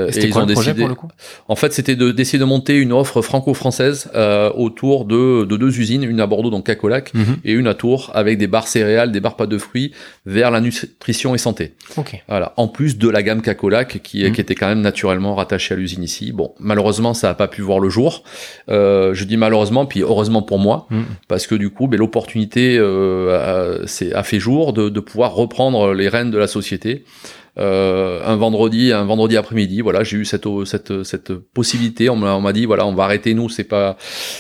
C'était 0.10 0.30
quoi 0.30 0.46
le 0.46 0.54
projet 0.54 0.74
pour 0.74 0.88
le 0.88 0.96
coup? 0.96 1.08
En 1.48 1.56
fait, 1.56 1.74
c'était 1.74 1.96
de- 1.96 2.12
d'essayer 2.12 2.40
de 2.40 2.46
monter 2.46 2.78
une 2.78 2.94
offre 2.94 3.22
franco-française 3.22 4.10
autour 4.56 5.06
de, 5.06 5.44
de 5.46 5.58
deux 5.58 5.80
usines, 5.80 6.04
une 6.04 6.20
à 6.22 6.28
Bordeaux, 6.28 6.50
donc 6.50 6.66
Cacolac, 6.66 7.14
Mhm. 7.14 7.38
et 7.44 7.52
une 7.54 7.68
à 7.68 7.74
Tours, 7.74 8.12
avec 8.14 8.38
des 8.38 8.48
barres 8.48 8.68
céréales, 8.68 9.12
des 9.12 9.20
barres 9.20 9.36
pâtes 9.36 9.50
de 9.50 9.58
fruits, 9.58 9.92
vers 10.26 10.52
la 10.52 10.62
nutrition 10.62 11.36
et 11.36 11.38
santé. 11.38 11.74
Ok. 11.98 12.22
Voilà. 12.28 12.54
En 12.58 12.68
plus 12.68 12.98
de 12.98 13.10
la 13.10 13.22
gamme 13.24 13.42
Cacolac, 13.42 14.00
qui, 14.02 14.24
Mhm. 14.24 14.32
qui 14.32 14.42
était 14.42 14.56
quand 14.56 14.68
même 14.68 14.82
naturellement 14.82 15.36
rattachée 15.36 15.74
à 15.74 15.78
l'usine 15.78 16.04
ici. 16.04 16.32
Bon, 16.32 16.54
malheureusement, 16.60 17.14
ça 17.14 17.28
n'a 17.30 17.34
pas 17.34 17.48
pu 17.48 17.62
voir 17.62 17.80
le 17.80 17.90
jour. 17.90 18.24
Euh, 18.70 19.14
je 19.14 19.24
dis 19.26 19.38
malheureusement, 19.38 19.86
puis 19.86 20.02
heureusement 20.02 20.42
pour 20.42 20.60
moi, 20.60 20.88
Mhm. 20.90 21.06
parce 21.28 21.48
que 21.48 21.56
du 21.56 21.70
coup, 21.70 21.88
ben, 21.88 21.98
l'opportunité 22.00 22.78
euh, 22.78 23.25
a, 23.30 23.88
c'est- 23.88 24.14
a 24.14 24.24
fait 24.24 24.40
jour 24.40 24.74
de, 24.74 24.90
de 24.90 25.00
pouvoir 25.00 25.34
reprendre 25.36 25.94
les 25.94 26.10
rênes 26.10 26.32
de 26.32 26.38
la 26.38 26.48
société. 26.48 27.04
Euh, 27.58 28.20
un 28.26 28.36
vendredi, 28.36 28.92
un 28.92 29.06
vendredi 29.06 29.38
après-midi, 29.38 29.80
voilà, 29.80 30.04
j'ai 30.04 30.18
eu 30.18 30.26
cette 30.26 30.46
cette 30.66 31.04
cette 31.04 31.34
possibilité. 31.34 32.10
On 32.10 32.18
m'a 32.18 32.52
dit 32.52 32.66
voilà, 32.66 32.86
on 32.86 32.94
va 32.94 33.06
arrêter 33.06 33.34
nous, 33.34 33.48
c'est 33.48 33.64
pas 33.64 33.96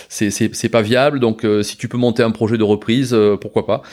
c'est 0.10 0.70
pas 0.70 0.82
viable. 0.82 1.22
Donc 1.22 1.46
euh, 1.46 1.64
si 1.64 1.78
tu 1.78 1.88
peux 1.88 1.96
monter 1.98 2.24
un 2.24 2.32
projet 2.32 2.58
de 2.58 2.64
reprise, 2.64 3.14
euh, 3.14 3.38
pourquoi 3.38 3.66
pas. 3.66 3.84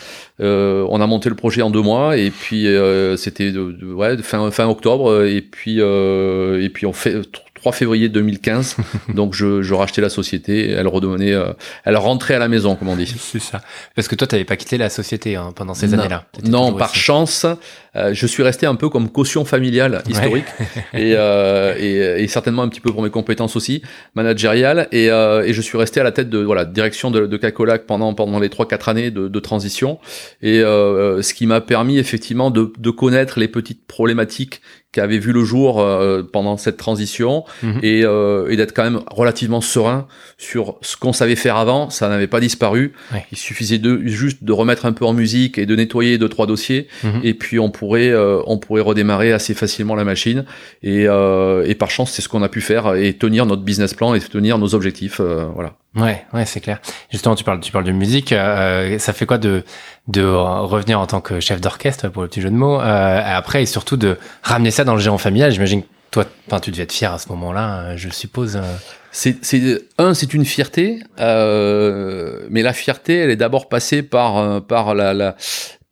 Euh, 0.40 0.84
on 0.90 1.00
a 1.00 1.06
monté 1.06 1.28
le 1.28 1.36
projet 1.36 1.62
en 1.62 1.70
deux 1.70 1.82
mois 1.82 2.16
et 2.16 2.32
puis 2.32 2.66
euh, 2.66 3.16
c'était 3.16 3.52
ouais 3.52 4.16
fin 4.18 4.50
fin 4.50 4.66
octobre 4.68 5.22
et 5.24 5.40
puis 5.40 5.76
euh, 5.78 6.60
et 6.60 6.68
puis 6.68 6.84
on 6.86 6.92
fait 6.92 7.14
3 7.62 7.70
février 7.70 8.08
2015. 8.08 8.76
donc 9.14 9.34
je 9.34 9.62
je 9.62 9.72
rachetais 9.72 10.00
la 10.00 10.08
société, 10.08 10.70
elle 10.70 10.88
redevenait 10.88 11.32
euh, 11.32 11.52
elle 11.84 11.96
rentrait 11.96 12.34
à 12.34 12.40
la 12.40 12.48
maison 12.48 12.74
comme 12.74 12.88
on 12.88 12.96
dit. 12.96 13.14
C'est 13.16 13.38
ça. 13.38 13.60
Parce 13.94 14.08
que 14.08 14.16
toi, 14.16 14.26
t'avais 14.26 14.44
pas 14.44 14.56
quitté 14.56 14.78
la 14.78 14.90
société 14.90 15.36
hein, 15.36 15.52
pendant 15.54 15.72
ces 15.72 15.94
années-là. 15.94 16.24
Non, 16.44 16.72
par 16.72 16.90
ici. 16.90 16.98
chance, 16.98 17.46
euh, 17.94 18.14
je 18.14 18.26
suis 18.26 18.42
resté 18.42 18.66
un 18.66 18.74
peu 18.74 18.88
comme 18.88 19.08
caution 19.10 19.44
familiale 19.44 20.02
historique 20.08 20.46
et, 20.92 21.14
euh, 21.14 21.76
et, 21.78 22.24
et 22.24 22.26
certainement 22.26 22.62
un 22.62 22.68
petit 22.68 22.80
peu 22.80 22.90
pour 22.90 23.02
mes 23.02 23.10
compétences 23.10 23.54
aussi 23.54 23.82
managériales 24.14 24.88
et, 24.90 25.10
euh, 25.10 25.44
et 25.44 25.52
je 25.52 25.60
suis 25.60 25.78
resté 25.78 26.00
à 26.00 26.02
la 26.02 26.10
tête 26.10 26.30
de 26.30 26.38
voilà 26.38 26.64
direction 26.64 27.10
de, 27.12 27.26
de 27.26 27.36
Cacolac 27.36 27.86
pendant 27.86 28.12
pendant 28.14 28.40
les 28.40 28.48
trois 28.48 28.66
quatre 28.66 28.88
années 28.88 29.10
de, 29.10 29.28
de 29.28 29.40
transition 29.40 29.98
et 30.40 30.60
euh, 30.60 31.22
ce 31.22 31.32
qui 31.32 31.46
m'a 31.46 31.60
permis 31.60 31.98
effectivement 31.98 32.50
de, 32.50 32.72
de 32.76 32.90
connaître 32.90 33.38
les 33.38 33.48
petites 33.48 33.86
problématiques 33.86 34.62
qui 34.92 35.00
avaient 35.00 35.18
vu 35.18 35.32
le 35.32 35.42
jour 35.42 35.80
euh, 35.80 36.22
pendant 36.22 36.56
cette 36.56 36.76
transition 36.76 37.44
Mhm. 37.62 37.80
et, 37.82 38.02
euh, 38.04 38.48
et 38.50 38.56
d'être 38.56 38.74
quand 38.74 38.84
même 38.84 39.00
relativement 39.10 39.60
serein 39.62 40.06
sur 40.38 40.76
ce 40.82 40.96
qu'on 40.96 41.12
savait 41.12 41.34
faire 41.36 41.56
avant, 41.56 41.88
ça 41.90 42.08
n'avait 42.08 42.26
pas 42.26 42.40
disparu. 42.40 42.92
Il 43.32 43.38
suffisait 43.38 43.78
de 43.78 44.00
juste 44.06 44.44
de 44.44 44.52
remettre 44.52 44.84
un 44.86 44.92
peu 44.92 45.04
en 45.06 45.12
musique 45.14 45.56
et 45.58 45.66
de 45.66 45.74
nettoyer 45.74 46.18
deux 46.18 46.28
trois 46.28 46.46
dossiers 46.46 46.88
Mhm. 47.04 47.20
et 47.24 47.34
puis 47.34 47.58
on 47.58 47.70
pourrait 47.70 48.10
euh, 48.10 48.40
on 48.46 48.58
pourrait 48.58 48.82
redémarrer 48.82 49.32
assez 49.32 49.54
facilement 49.54 49.94
la 49.94 50.04
machine 50.04 50.44
et, 50.82 51.06
euh, 51.08 51.64
et 51.66 51.74
par 51.74 51.90
chance 51.90 52.10
c'est 52.12 52.22
ce 52.22 52.28
qu'on 52.28 52.42
a 52.42 52.48
pu 52.48 52.60
faire 52.60 52.94
et 52.94 53.14
tenir 53.14 53.46
notre 53.46 53.62
business 53.62 53.94
plan 53.94 54.14
et 54.14 54.20
tenir 54.20 54.58
nos 54.58 54.74
objectifs 54.74 55.20
euh, 55.20 55.46
voilà 55.54 55.74
Ouais, 55.94 56.24
ouais, 56.32 56.46
c'est 56.46 56.60
clair. 56.60 56.80
Justement, 57.10 57.34
tu 57.34 57.44
parles, 57.44 57.60
tu 57.60 57.70
parles 57.70 57.84
de 57.84 57.92
musique. 57.92 58.32
euh, 58.32 58.98
ça 58.98 59.12
fait 59.12 59.26
quoi 59.26 59.38
de 59.38 59.62
de 60.08 60.24
revenir 60.24 60.98
en 60.98 61.06
tant 61.06 61.20
que 61.20 61.38
chef 61.38 61.60
d'orchestre 61.60 62.08
pour 62.08 62.22
le 62.22 62.28
petit 62.28 62.40
jeu 62.40 62.48
de 62.50 62.54
mots 62.54 62.80
euh, 62.80 63.20
après 63.24 63.62
et 63.62 63.66
surtout 63.66 63.96
de 63.98 64.16
ramener 64.42 64.70
ça 64.70 64.84
dans 64.84 64.94
le 64.94 65.00
géant 65.00 65.18
familial? 65.18 65.50
J'imagine 65.52 65.82
toi, 66.10 66.24
enfin, 66.46 66.60
tu 66.60 66.70
devais 66.70 66.82
être 66.84 66.92
fier 66.92 67.12
à 67.12 67.18
ce 67.18 67.28
moment-là, 67.30 67.80
euh, 67.80 67.96
je 67.96 68.08
suppose. 68.08 68.56
euh. 68.56 68.62
c'est 69.10 69.44
c'est 69.44 69.80
un 69.98 70.14
c'est 70.14 70.32
une 70.34 70.44
fierté 70.46 71.00
euh, 71.20 72.46
mais 72.50 72.62
la 72.62 72.72
fierté 72.72 73.16
elle 73.18 73.30
est 73.30 73.36
d'abord 73.36 73.68
passée 73.68 74.02
par 74.02 74.38
euh, 74.38 74.60
par 74.60 74.94
la, 74.94 75.12
la 75.14 75.36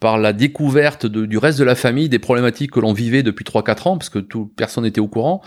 par 0.00 0.16
la 0.18 0.32
découverte 0.32 1.04
de- 1.04 1.26
du 1.26 1.36
reste 1.36 1.58
de 1.58 1.64
la 1.64 1.74
famille 1.74 2.08
des 2.08 2.18
problématiques 2.18 2.70
que 2.70 2.80
l'on 2.80 2.94
vivait 2.94 3.22
depuis 3.22 3.44
3-4 3.44 3.86
ans, 3.86 3.98
parce 3.98 4.08
que 4.08 4.18
tout, 4.18 4.50
personne 4.56 4.84
n'était 4.84 5.00
au 5.00 5.08
courant. 5.08 5.42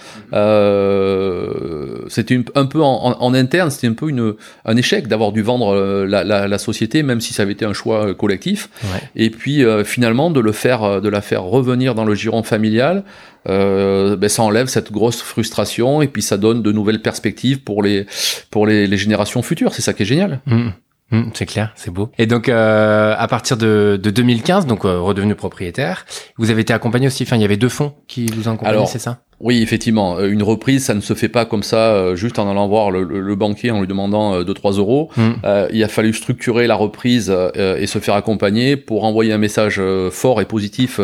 Euh, 0.84 2.06
c'était 2.08 2.40
un 2.56 2.66
peu 2.66 2.82
en, 2.82 2.94
en- 3.08 3.22
en 3.22 3.34
interne, 3.34 3.70
c'était 3.72 3.88
un 3.88 3.94
peu 3.94 4.10
une, 4.10 4.34
un 4.66 4.78
échec 4.78 5.08
d'avoir 5.08 5.32
dû 5.32 5.42
vendre 5.42 5.74
euh, 5.74 6.06
la, 6.06 6.24
la- 6.24 6.48
la 6.48 6.58
société, 6.58 7.04
même 7.04 7.22
si 7.22 7.34
ça 7.34 7.44
avait 7.44 7.54
été 7.54 7.66
un 7.66 7.74
choix 7.74 8.08
euh, 8.10 8.14
collectif. 8.14 8.70
Ouais. 8.84 9.02
Et 9.16 9.30
puis 9.30 9.64
euh, 9.64 9.84
finalement 9.84 10.30
de 10.30 10.40
le 10.40 10.52
faire, 10.52 10.84
euh, 10.84 11.02
de 11.02 11.10
la 11.10 11.22
faire 11.22 11.44
revenir 11.44 11.96
dans 11.96 12.06
le 12.06 12.14
giron 12.16 12.44
familial, 12.44 13.04
euh, 13.50 14.16
ben, 14.16 14.30
ça 14.30 14.44
enlève 14.44 14.68
cette 14.68 14.92
grosse 14.92 15.22
frustration 15.22 16.02
et 16.02 16.08
puis 16.08 16.22
ça 16.22 16.38
donne 16.38 16.62
de 16.62 16.72
nouvelles 16.72 17.02
perspectives 17.02 17.62
pour 17.62 17.84
les 17.84 18.06
pour 18.52 18.66
les, 18.68 18.88
les 18.88 18.98
générations 18.98 19.42
futures. 19.42 19.74
C'est 19.74 19.82
ça 19.82 19.94
qui 19.94 20.04
est 20.04 20.06
génial. 20.06 20.40
Mhm. 20.46 20.72
Hum, 21.14 21.30
c'est 21.36 21.46
clair, 21.46 21.72
c'est 21.76 21.92
beau. 21.92 22.10
Et 22.18 22.26
donc, 22.26 22.50
euh, 22.50 23.14
à 23.16 23.28
partir 23.28 23.56
de, 23.56 24.00
de 24.02 24.10
2015, 24.10 24.66
donc 24.66 24.84
euh, 24.84 25.00
redevenu 25.00 25.36
propriétaire, 25.36 26.06
vous 26.38 26.50
avez 26.50 26.62
été 26.62 26.74
accompagné 26.74 27.06
aussi. 27.06 27.22
Enfin, 27.22 27.36
il 27.36 27.42
y 27.44 27.46
avait 27.46 27.56
deux 27.56 27.70
fonds 27.70 27.94
qui 28.08 28.26
vous 28.26 28.48
ont 28.50 28.54
accompagné, 28.54 28.86
c'est 28.88 28.98
ça? 29.00 29.20
Oui, 29.44 29.62
effectivement. 29.62 30.18
Euh, 30.18 30.30
une 30.30 30.42
reprise, 30.42 30.86
ça 30.86 30.94
ne 30.94 31.02
se 31.02 31.14
fait 31.14 31.28
pas 31.28 31.44
comme 31.44 31.64
ça, 31.64 31.94
euh, 31.94 32.16
juste 32.16 32.40
en 32.40 32.50
allant 32.50 32.66
voir 32.70 32.92
le, 32.92 33.36
banquier 33.36 33.72
en 33.72 33.82
lui 33.82 33.88
demandant 33.88 34.42
2-3 34.42 34.78
euros. 34.78 35.10
Mm. 35.18 35.32
il 35.74 35.84
a 35.84 35.88
fallu 35.88 36.14
structurer 36.14 36.66
la 36.68 36.76
reprise 36.76 37.36
et 37.56 37.88
se 37.88 38.00
faire 38.00 38.14
accompagner 38.14 38.78
pour 38.78 39.04
envoyer 39.04 39.34
un 39.34 39.38
message 39.40 39.82
fort 40.12 40.40
et 40.40 40.46
positif 40.46 41.02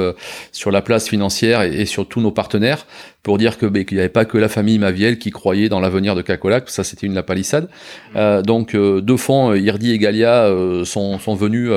sur 0.51 0.72
la 0.72 0.81
place 0.81 1.10
financière 1.10 1.63
et, 1.63 1.86
sur 1.86 2.08
tous 2.08 2.22
nos 2.22 2.31
partenaires 2.31 2.86
pour 3.24 3.39
dire 3.39 3.58
que 3.58 3.65
ben, 3.65 3.84
qu'il 3.84 3.98
n'y 3.98 4.01
avait 4.01 4.10
pas 4.10 4.25
que 4.25 4.38
la 4.38 4.48
famille 4.48 4.77
Maviel 4.77 5.17
qui 5.17 5.31
croyait 5.31 5.67
dans 5.67 5.79
l'avenir 5.79 6.15
de 6.15 6.22
Cacolac. 6.22 6.69
Ça, 6.69 6.84
c'était 6.84 7.08
une 7.08 7.15
la 7.15 7.24
palissade. 7.24 7.67
donc, 8.15 8.75
deux 8.75 9.17
fonds, 9.17 9.53
Irdi 9.55 9.91
et 9.91 9.98
Galia, 9.98 10.50
sont, 10.86 11.17
sont 11.17 11.34
venus 11.36 11.72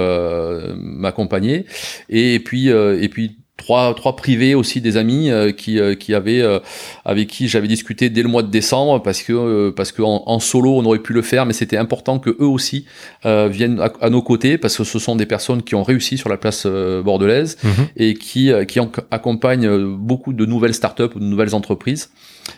m'accompagner. 0.76 1.64
Et 2.10 2.38
puis, 2.40 2.68
et 2.68 3.08
puis 3.08 3.41
trois 3.62 3.94
trois 3.94 4.16
privés 4.16 4.54
aussi 4.54 4.80
des 4.80 4.96
amis 4.96 5.30
euh, 5.30 5.52
qui 5.52 5.78
euh, 5.78 5.94
qui 5.94 6.14
avaient 6.14 6.42
euh, 6.42 6.58
avec 7.04 7.28
qui 7.28 7.46
j'avais 7.48 7.68
discuté 7.68 8.10
dès 8.10 8.22
le 8.22 8.28
mois 8.28 8.42
de 8.42 8.50
décembre 8.50 9.00
parce 9.02 9.22
que 9.22 9.70
parce 9.70 9.92
que 9.92 10.02
en, 10.02 10.40
solo 10.40 10.76
on 10.76 10.84
aurait 10.84 10.98
pu 10.98 11.12
le 11.12 11.22
faire 11.22 11.46
mais 11.46 11.52
c'était 11.52 11.76
important 11.76 12.18
que 12.18 12.30
eux 12.30 12.46
aussi 12.46 12.86
viennent 13.24 13.80
à, 14.00 14.10
nos 14.10 14.22
côtés 14.22 14.58
parce 14.58 14.76
que 14.76 14.84
ce 14.84 14.98
sont 14.98 15.16
des 15.16 15.26
personnes 15.26 15.62
qui 15.62 15.74
ont 15.74 15.84
réussi 15.84 16.18
sur 16.18 16.28
la 16.28 16.36
place 16.36 16.66
bordelaise 16.66 17.56
mhm. 17.62 17.86
et 17.96 18.14
qui 18.14 18.50
qui 18.66 18.80
accompagnent 19.10 19.96
beaucoup 19.96 20.32
de 20.32 20.44
nouvelles 20.44 20.74
startups 20.74 21.14
ou 21.14 21.20
de 21.20 21.24
nouvelles 21.24 21.54
entreprises 21.54 22.10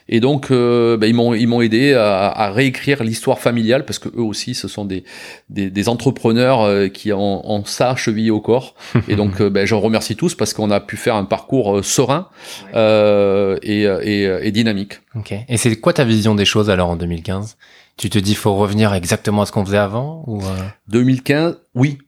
et 0.08 0.20
donc, 0.20 0.50
euh, 0.50 0.96
ben, 0.96 1.06
ils 1.06 1.14
m'ont 1.14 1.34
ils 1.34 1.46
m'ont 1.46 1.60
aidé 1.60 1.94
à, 1.94 2.28
à 2.28 2.50
réécrire 2.50 3.02
l'histoire 3.02 3.38
familiale 3.38 3.84
parce 3.84 3.98
que 3.98 4.08
eux 4.08 4.22
aussi, 4.22 4.54
ce 4.54 4.68
sont 4.68 4.84
des 4.84 5.04
des, 5.48 5.70
des 5.70 5.88
entrepreneurs 5.88 6.62
euh, 6.62 6.88
qui 6.88 7.12
ont, 7.12 7.50
ont, 7.50 7.64
ça 7.64 7.96
chevillé 7.96 8.30
au 8.30 8.40
corps. 8.40 8.74
et 9.08 9.16
donc, 9.16 9.40
euh, 9.40 9.50
ben, 9.50 9.66
je 9.66 9.74
remercie 9.74 10.16
tous 10.16 10.34
parce 10.34 10.52
qu'on 10.52 10.70
a 10.70 10.80
pu 10.80 10.96
faire 10.96 11.16
un 11.16 11.24
parcours 11.24 11.78
euh, 11.78 11.82
serein 11.82 12.28
euh, 12.74 13.58
et, 13.62 13.82
et, 13.82 14.46
et, 14.46 14.50
dynamique. 14.52 15.00
Ok. 15.14 15.34
Et 15.48 15.56
c'est 15.56 15.74
quoi 15.76 15.92
ta 15.92 16.04
vision 16.04 16.34
des 16.34 16.44
choses 16.44 16.70
alors 16.70 16.90
en 16.90 16.96
2015 16.96 17.56
Tu 17.96 18.10
te 18.10 18.18
dis 18.18 18.34
faut 18.34 18.54
revenir 18.54 18.92
exactement 18.94 19.42
à 19.42 19.46
ce 19.46 19.52
qu'on 19.52 19.64
faisait 19.64 19.78
avant 19.78 20.24
ou 20.26 20.42
2015, 20.88 21.58
oui. 21.74 21.98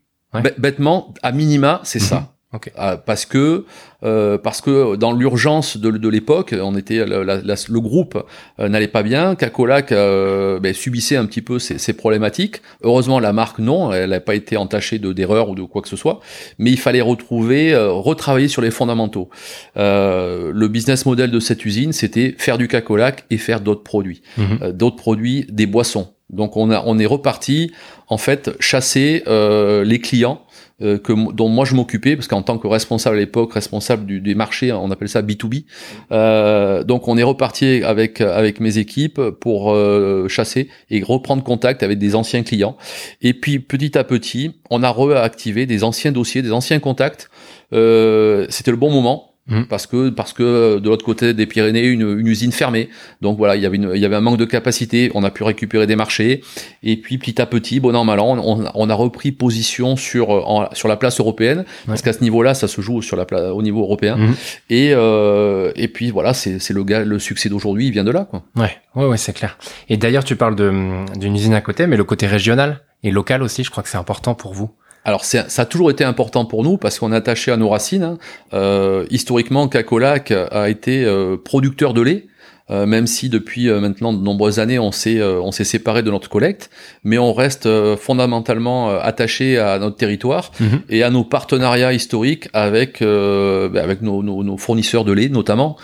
Bêtement, 0.59 1.15
à 1.23 1.33
minima, 1.33 1.81
c'est 1.83 1.99
ça. 1.99 2.36
Mhm. 2.53 2.61
Euh, 2.79 2.97
parce 3.05 3.27
que 3.27 3.65
euh, 4.05 4.39
parce 4.39 4.61
que 4.61 4.95
dans 4.97 5.13
l'urgence 5.13 5.77
de, 5.79 5.91
de 5.91 6.09
l'époque, 6.09 6.55
on 6.61 6.77
était 6.77 7.05
le 7.05 7.81
groupe 7.81 8.23
euh, 8.61 8.69
n'allait 8.69 8.89
pas 8.89 9.03
bien, 9.03 9.35
Cacolac 9.35 9.91
ben, 9.91 10.75
subissait 10.75 11.17
un 11.17 11.27
petit 11.27 11.43
peu 11.43 11.59
ces, 11.59 11.79
ces, 11.79 11.93
problématiques. 11.93 12.63
Heureusement, 12.83 13.19
la 13.21 13.33
marque 13.33 13.59
non, 13.59 13.93
elle 13.93 14.11
n'a 14.11 14.21
pas 14.21 14.35
été 14.35 14.57
entachée 14.57 14.99
de 14.99 15.13
d'erreurs 15.13 15.49
ou 15.49 15.55
de 15.55 15.63
quoi 15.63 15.83
que 15.83 15.89
ce 15.89 15.97
soit. 15.97 16.21
Mais 16.59 16.71
il 16.71 16.79
fallait 16.79 17.01
retrouver, 17.01 17.75
retravailler 17.77 18.49
sur 18.49 18.63
les 18.63 18.71
fondamentaux. 18.71 19.29
le 19.77 20.67
business 20.69 21.07
model 21.07 21.31
de 21.31 21.41
cette 21.41 21.65
usine, 21.65 21.93
c'était 21.93 22.35
faire 22.39 22.59
du 22.59 22.69
Cacolac 22.69 23.25
et 23.31 23.39
faire 23.39 23.61
d'autres 23.61 23.83
produits, 23.83 24.23
mhm. 24.37 24.73
d'autres 24.73 24.97
produits, 24.97 25.47
des 25.49 25.67
boissons. 25.67 26.13
Donc 26.29 26.57
on 26.57 26.71
a 26.71 26.83
on 26.85 26.99
est 26.99 27.07
reparti 27.07 27.73
en 28.09 28.19
fait 28.19 28.51
chasser 28.61 29.25
les 29.27 30.01
clients 30.01 30.43
euh, 30.83 30.99
que, 30.99 31.13
dont 31.33 31.49
moi 31.49 31.65
je 31.65 31.75
m'occupais, 31.75 32.17
parce 32.17 32.29
qu'en 32.29 32.43
tant 32.43 32.59
que 32.59 32.67
responsable 32.67 33.17
à 33.17 33.21
l'époque, 33.21 33.53
responsable 33.55 34.05
du, 34.05 34.21
des 34.21 34.35
marchés, 34.35 34.73
on 34.73 34.91
appelle 34.91 35.09
ça 35.09 35.23
B2B. 35.23 35.65
Euh, 36.13 36.85
donc 36.85 37.09
on 37.09 37.17
est 37.17 37.23
reparti 37.23 37.83
avec 37.85 38.21
avec 38.21 38.61
mes 38.61 38.79
équipes 38.79 39.21
pour 39.41 39.73
euh, 39.73 40.29
chasser 40.29 40.69
et 40.91 41.03
reprendre 41.03 41.43
contact 41.43 41.83
avec 41.83 41.99
des 41.99 42.15
anciens 42.15 42.43
clients. 42.43 42.77
Et 43.23 43.33
puis 43.33 43.59
petit 43.59 43.97
à 43.97 44.05
petit, 44.05 44.61
on 44.71 44.83
a 44.83 44.93
réactivé 44.93 45.67
des 45.67 45.85
anciens 45.85 46.13
dossiers, 46.13 46.43
des 46.43 46.53
anciens 46.53 46.79
contacts. 46.79 47.31
Euh, 47.73 48.47
C'était 48.51 48.71
le 48.71 48.77
bon 48.77 48.91
moment 48.91 49.36
Mmh. 49.49 49.63
Parce 49.69 49.87
que 49.87 50.09
parce 50.11 50.33
que 50.33 50.43
euh, 50.43 50.81
de 50.81 50.89
l'autre 50.89 51.05
côté 51.05 51.33
des 51.33 51.47
Pyrénées, 51.47 51.87
une, 51.87 52.19
une, 52.19 52.27
usine 52.27 52.51
fermée. 52.51 52.89
Donc 53.21 53.39
voilà, 53.39 53.55
il 53.55 53.63
y 53.63 53.67
avait 53.67 53.77
une, 53.77 53.93
il 53.95 54.01
y 54.01 54.05
avait 54.05 54.17
un 54.17 54.21
manque 54.21 54.39
de 54.39 54.45
capacité. 54.45 55.13
On 55.15 55.23
a 55.23 55.31
pu 55.31 55.45
récupérer 55.45 55.87
des 55.87 55.95
marchés 55.95 56.43
et 56.83 56.97
puis 56.97 57.17
petit 57.19 57.41
à 57.41 57.47
petit, 57.47 57.79
bon 57.79 57.95
an 57.95 58.05
mal 58.05 58.19
an, 58.19 58.39
on, 58.39 58.65
on 58.75 58.91
a 58.91 58.95
repris 58.95 59.31
position 59.31 59.95
sur 59.95 60.35
euh, 60.35 60.65
sur 60.73 60.89
la 60.89 60.97
place 60.97 61.21
européenne 61.21 61.65
parce 61.87 62.03
qu'à 62.03 62.13
ce 62.13 62.23
niveau-là, 62.23 62.55
ça 62.55 62.67
se 62.67 62.81
joue 62.81 63.03
sur 63.03 63.17
la 63.17 63.25
place 63.25 63.43
au 63.53 63.63
niveau 63.63 63.83
européen. 63.83 64.17
Mmh. 64.17 64.35
Et 64.71 64.91
euh, 64.95 65.71
et 65.77 65.87
puis 65.87 66.11
voilà, 66.11 66.35
c'est 66.35 66.59
c'est 66.59 66.75
le 66.75 66.83
gars, 66.83 67.05
le 67.05 67.21
succès 67.21 67.49
d'aujourd'hui, 67.49 67.87
il 67.87 67.93
vient 67.93 68.05
de 68.05 68.11
là 68.11 68.27
quoi. 68.29 68.43
Ouais, 68.57 68.77
ouais, 68.97 69.07
ouais, 69.07 69.17
c'est 69.17 69.33
clair. 69.33 69.59
Et 69.89 69.97
d'ailleurs, 69.97 70.25
tu 70.25 70.35
parles 70.35 70.57
de 70.57 70.73
d'une 71.19 71.37
usine 71.37 71.55
à 71.55 71.61
côté, 71.61 71.87
mais 71.87 71.97
le 71.97 72.05
côté 72.05 72.27
régional 72.27 72.81
et 73.05 73.13
local 73.13 73.45
aussi, 73.45 73.63
je 73.63 73.71
crois 73.71 73.85
que 73.85 73.89
c'est 73.89 73.99
important 73.99 74.35
pour 74.35 74.55
vous. 74.55 74.73
Alors 75.07 75.25
ça 75.25 75.47
a 75.57 75.65
toujours 75.65 75.93
été 75.93 76.03
important 76.03 76.45
pour 76.47 76.65
nous 76.65 76.79
parce 76.79 76.99
qu'on 76.99 77.13
est 77.13 77.17
attaché 77.17 77.53
à 77.53 77.57
nos 77.57 77.69
racines. 77.69 78.03
Hein. 78.03 78.19
Euh, 78.55 79.07
historiquement, 79.11 79.69
Cacolac 79.69 80.33
a 80.33 80.69
été 80.69 81.05
euh, 81.05 81.37
producteur 81.37 81.95
de 81.95 82.03
lait. 82.03 82.27
Euh, 82.69 82.85
même 82.85 83.07
si 83.07 83.29
depuis 83.29 83.71
maintenant 83.71 84.13
de 84.13 84.21
nombreuses 84.21 84.59
années 84.59 84.81
on 84.81 84.91
s'est 84.91 85.23
on 85.23 85.53
s'est 85.53 85.63
séparé 85.63 86.03
de 86.03 86.11
notre 86.11 86.29
collecte, 86.29 86.69
mais 87.05 87.17
on 87.17 87.33
reste 87.33 87.69
fondamentalement 87.95 88.89
attaché 88.99 89.57
à 89.57 89.79
notre 89.79 89.95
territoire 89.95 90.51
mhm. 90.59 90.81
et 90.89 91.05
à 91.05 91.11
nos 91.11 91.23
partenariats 91.23 91.93
historiques 91.93 92.49
avec 92.53 93.03
ben, 93.03 93.77
avec 93.77 94.03
nos, 94.03 94.25
nos, 94.25 94.43
nos, 94.43 94.57
fournisseurs 94.57 95.05
de 95.05 95.13
lait 95.13 95.29
notamment, 95.29 95.77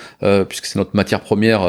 puisque 0.49 0.67
c'est 0.67 0.81
notre 0.81 0.97
matière 0.97 1.21
première 1.21 1.63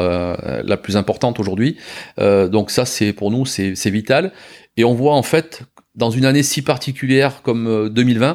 la 0.64 0.76
plus 0.76 0.96
importante 0.96 1.38
aujourd'hui. 1.38 1.76
donc 2.18 2.72
ça 2.72 2.84
c'est 2.84 3.12
pour 3.12 3.30
nous 3.30 3.46
c'est 3.46 3.90
vital 3.90 4.32
et 4.76 4.82
on 4.82 4.94
voit 4.94 5.14
en 5.14 5.22
fait 5.22 5.62
dans 5.94 6.10
une 6.10 6.24
année 6.24 6.42
si 6.42 6.62
particulière 6.62 7.42
comme 7.42 7.88
2020 7.88 8.30
euh, 8.30 8.34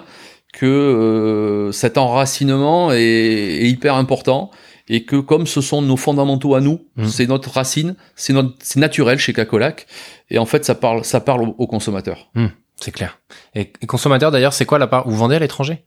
que 0.54 0.66
euh, 0.66 1.72
cet 1.72 1.98
enracinement 1.98 2.92
est, 2.92 3.68
hyper 3.68 3.96
important 3.96 4.52
et 4.88 5.04
que 5.04 5.18
comme 5.18 5.46
ce 5.46 5.62
sont 5.62 5.82
nos 5.82 5.98
fondamentaux 5.98 6.56
à 6.56 6.62
nous, 6.62 6.82
mmh. 6.96 7.06
c'est 7.08 7.28
notre 7.28 7.52
racine, 7.52 7.96
c'est 8.16 8.34
notre 8.34 8.56
c'est 8.60 8.80
naturel 8.80 9.20
chez 9.20 9.34
Cacolac 9.34 9.86
et 10.32 10.40
en 10.40 10.46
fait 10.46 10.66
ça 10.66 10.74
parle 10.74 11.06
ça 11.06 11.20
parle 11.20 11.54
aux, 11.58 11.68
consommateurs. 11.68 12.32
Mmh, 12.34 12.48
c'est 12.76 12.92
clair. 12.92 13.20
Et, 13.54 13.72
consommateurs 13.88 14.32
d'ailleurs, 14.32 14.54
c'est 14.54 14.66
quoi 14.66 14.80
la 14.80 14.88
part 14.88 15.08
vous 15.08 15.16
vendez 15.16 15.36
à 15.36 15.40
l'étranger? 15.40 15.84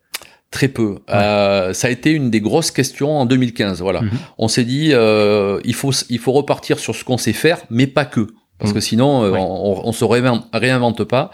Très 0.52 0.69
peu. 0.69 0.99
Euh, 1.11 1.73
ça 1.73 1.88
a 1.88 1.91
été 1.91 2.11
une 2.11 2.31
des 2.31 2.43
grosses 2.43 2.71
questions 2.71 3.19
en 3.19 3.26
2015. 3.26 3.81
Voilà, 3.81 4.02
mmh. 4.02 4.11
on 4.38 4.49
s'est 4.49 4.64
dit 4.64 4.91
euh, 4.93 5.61
il 5.64 5.75
faut 5.75 5.93
il 6.09 6.19
faut 6.19 6.33
repartir 6.33 6.79
sur 6.79 6.95
ce 6.95 7.02
qu'on 7.02 7.19
sait 7.19 7.33
faire, 7.33 7.62
mais 7.71 7.88
pas 7.88 8.05
que 8.05 8.29
parce 8.62 8.73
que 8.73 8.78
mm. 8.78 8.83
sinon 8.83 9.25
euh, 9.25 9.33
on, 9.33 9.88
on, 9.88 9.92
se 9.92 10.04
réinvente, 10.04 11.04
pas. 11.04 11.33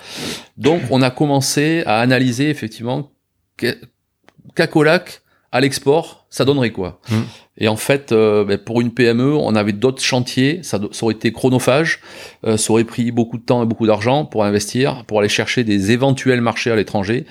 Donc 0.56 0.80
on 0.90 1.02
a 1.02 1.10
commencé 1.10 1.82
à 1.84 2.00
analyser 2.00 2.48
effectivement 2.48 3.12
Cacolac 4.54 5.20
à 5.52 5.60
l'export, 5.60 6.17
ça 6.30 6.44
donnerait 6.44 6.70
quoi 6.70 7.00
mm. 7.10 7.22
Et 7.60 7.68
en 7.68 7.76
fait, 7.76 8.12
euh, 8.12 8.44
ben, 8.44 8.56
pour 8.56 8.80
une 8.80 8.92
PME, 8.92 9.34
on 9.34 9.54
avait 9.56 9.72
d'autres 9.72 10.02
chantiers, 10.02 10.60
ça, 10.62 10.80
ça, 10.92 11.04
aurait 11.04 11.14
été 11.14 11.32
chronophage, 11.32 12.00
euh, 12.46 12.56
ça 12.56 12.72
aurait 12.72 12.84
pris 12.84 13.10
beaucoup 13.10 13.36
de 13.36 13.42
temps 13.42 13.62
et 13.62 13.66
beaucoup 13.66 13.86
d'argent 13.86 14.24
pour 14.24 14.44
investir, 14.44 15.04
pour 15.06 15.18
aller 15.18 15.28
chercher 15.28 15.64
des 15.64 15.90
éventuels 15.90 16.40
marchés 16.40 16.70
à 16.70 16.76
l'étranger, 16.76 17.26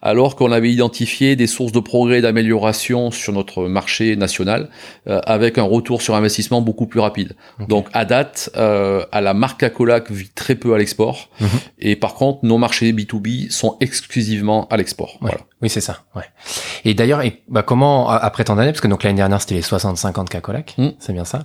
alors 0.00 0.36
qu'on 0.36 0.52
avait 0.52 0.70
identifié 0.70 1.34
des 1.36 1.48
sources 1.48 1.72
de 1.72 1.80
progrès 1.80 2.18
et 2.18 2.20
d'amélioration 2.20 3.10
sur 3.10 3.32
notre 3.32 3.64
marché 3.64 4.14
national, 4.14 4.68
euh, 5.08 5.20
avec 5.24 5.58
un 5.58 5.64
retour 5.64 6.00
sur 6.00 6.14
investissement 6.14 6.60
beaucoup 6.60 6.86
plus 6.86 7.00
rapide. 7.00 7.34
Donc 7.68 7.88
à 7.92 8.04
date, 8.04 8.50
à 8.54 9.20
la 9.20 9.34
marque 9.34 9.62
Acolac 9.62 10.10
vit 10.10 10.30
très 10.30 10.54
peu 10.54 10.74
à 10.74 10.78
l'export, 10.78 11.28
mhm. 11.40 11.48
et 11.80 11.96
par 11.96 12.14
contre, 12.14 12.40
nos 12.44 12.58
marchés 12.58 12.92
B2B 12.92 13.50
sont 13.50 13.76
exclusivement 13.80 14.68
à 14.68 14.76
l'export. 14.76 15.18
Voilà. 15.20 15.38
Oui, 15.60 15.68
c'est 15.68 15.80
ça. 15.80 15.98
Ouais. 16.16 16.24
Et 16.84 16.94
d'ailleurs, 16.94 17.22
bah, 17.48 17.62
comment 17.62 18.08
après 18.08 18.41
tant 18.44 18.56
d'années, 18.56 18.72
parce 18.72 18.80
que 18.80 18.88
donc 18.88 19.02
l'année 19.02 19.16
dernière 19.16 19.40
c'était 19.40 19.54
les 19.54 19.62
65 19.62 20.18
ans 20.18 20.24
Cacolac, 20.24 20.74
mm. 20.78 20.88
c'est 20.98 21.12
bien 21.12 21.24
ça. 21.24 21.44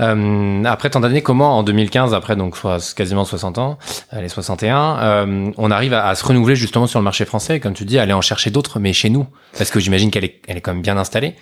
Euh, 0.00 0.64
après 0.64 0.90
tant 0.90 1.00
d'années, 1.00 1.22
comment 1.22 1.58
en 1.58 1.62
2015, 1.62 2.14
après 2.14 2.36
donc 2.36 2.56
quasiment 2.94 3.24
60 3.24 3.58
ans, 3.58 3.78
euh, 4.14 4.20
les 4.20 4.28
61, 4.28 4.98
euh, 4.98 5.50
on 5.56 5.70
arrive 5.70 5.94
à, 5.94 6.14
se 6.14 6.24
renouveler 6.24 6.56
justement 6.56 6.86
sur 6.86 6.98
le 6.98 7.04
marché 7.04 7.24
français, 7.24 7.60
comme 7.60 7.74
tu 7.74 7.84
dis, 7.84 7.98
aller 7.98 8.12
en 8.12 8.20
chercher 8.20 8.50
d'autres, 8.50 8.78
mais 8.78 8.92
chez 8.92 9.10
nous, 9.10 9.26
parce 9.56 9.70
que 9.70 9.80
j'imagine 9.80 10.10
qu'elle 10.10 10.24
est, 10.24 10.40
elle 10.48 10.56
est 10.56 10.60
quand 10.60 10.72
même 10.72 10.82
bien 10.82 10.96
installée. 10.96 11.34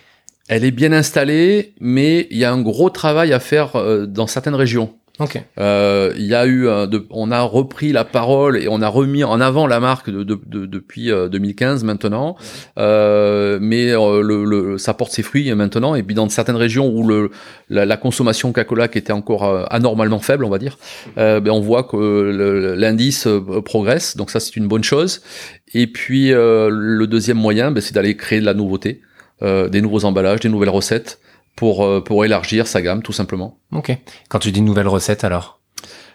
Elle 0.49 0.65
est 0.65 0.71
bien 0.71 0.93
installée, 0.93 1.73
mais 1.81 2.27
il 2.31 2.37
y 2.37 2.45
a 2.45 2.53
un 2.53 2.61
gros 2.61 2.91
travail 2.91 3.33
à 3.33 3.41
faire 3.41 3.77
euh, 3.77 4.07
dans 4.07 4.27
certaines 4.27 4.55
régions. 4.55 4.95
Ok. 5.21 5.41
Euh, 5.61 6.13
il 6.17 6.25
y 6.25 6.35
a 6.35 6.45
eu, 6.45 6.65
de, 6.65 7.07
on 7.11 7.31
a 7.31 7.41
repris 7.43 7.93
la 7.93 8.05
parole 8.05 8.57
et 8.57 8.67
on 8.69 8.83
a 8.83 8.89
remis 8.89 9.23
en 9.23 9.41
avant 9.41 9.69
la 9.69 9.79
marque 9.79 10.11
de, 10.11 10.25
de, 10.25 10.67
depuis 10.67 11.07
2015 11.07 11.85
euh, 11.85 11.87
maintenant, 11.87 12.37
euh, 12.79 13.59
mais 13.61 13.93
euh, 13.93 14.23
le, 14.23 14.45
le, 14.45 14.77
ça 14.77 14.93
porte 14.93 15.13
ses 15.13 15.23
fruits 15.23 15.55
maintenant. 15.55 15.95
Et 15.95 16.03
puis 16.03 16.17
dans 16.17 16.29
certaines 16.29 16.57
régions 16.57 16.89
où 16.89 17.07
le, 17.07 17.31
la, 17.69 17.87
la 17.87 17.97
consommation 17.97 18.53
qui 18.53 18.99
était 18.99 19.13
encore 19.13 19.73
anormalement 19.73 20.19
faible, 20.19 20.45
on 20.45 20.51
va 20.51 20.59
dire, 20.59 20.79
ben 21.17 21.49
on 21.49 21.61
voit 21.61 21.85
que 21.85 22.75
l'indice 22.77 23.29
progresse. 23.65 24.17
Donc 24.17 24.31
ça 24.31 24.41
c'est 24.41 24.57
une 24.57 24.67
bonne 24.67 24.85
chose. 24.85 25.23
Et 25.75 25.87
puis 25.87 26.31
le 26.31 27.05
deuxième 27.07 27.39
moyen, 27.39 27.71
ben, 27.71 27.81
c'est 27.81 27.95
d'aller 27.95 28.17
créer 28.17 28.41
de 28.41 28.47
la 28.47 28.55
nouveauté, 28.55 29.01
des 29.43 29.81
nouveaux 29.81 30.05
emballages, 30.05 30.41
des 30.41 30.49
nouvelles 30.49 30.71
recettes 30.71 31.21
pour, 31.57 31.85
euh, 31.85 32.03
pour 32.03 32.25
élargir 32.25 32.67
sa 32.67 32.83
gamme, 32.83 33.03
tout 33.03 33.13
simplement. 33.13 33.59
Ok. 33.73 33.97
Quand 34.29 34.39
tu 34.39 34.53
dis 34.53 34.63
nouvelle 34.63 34.89
recette, 34.89 35.25
alors? 35.25 35.61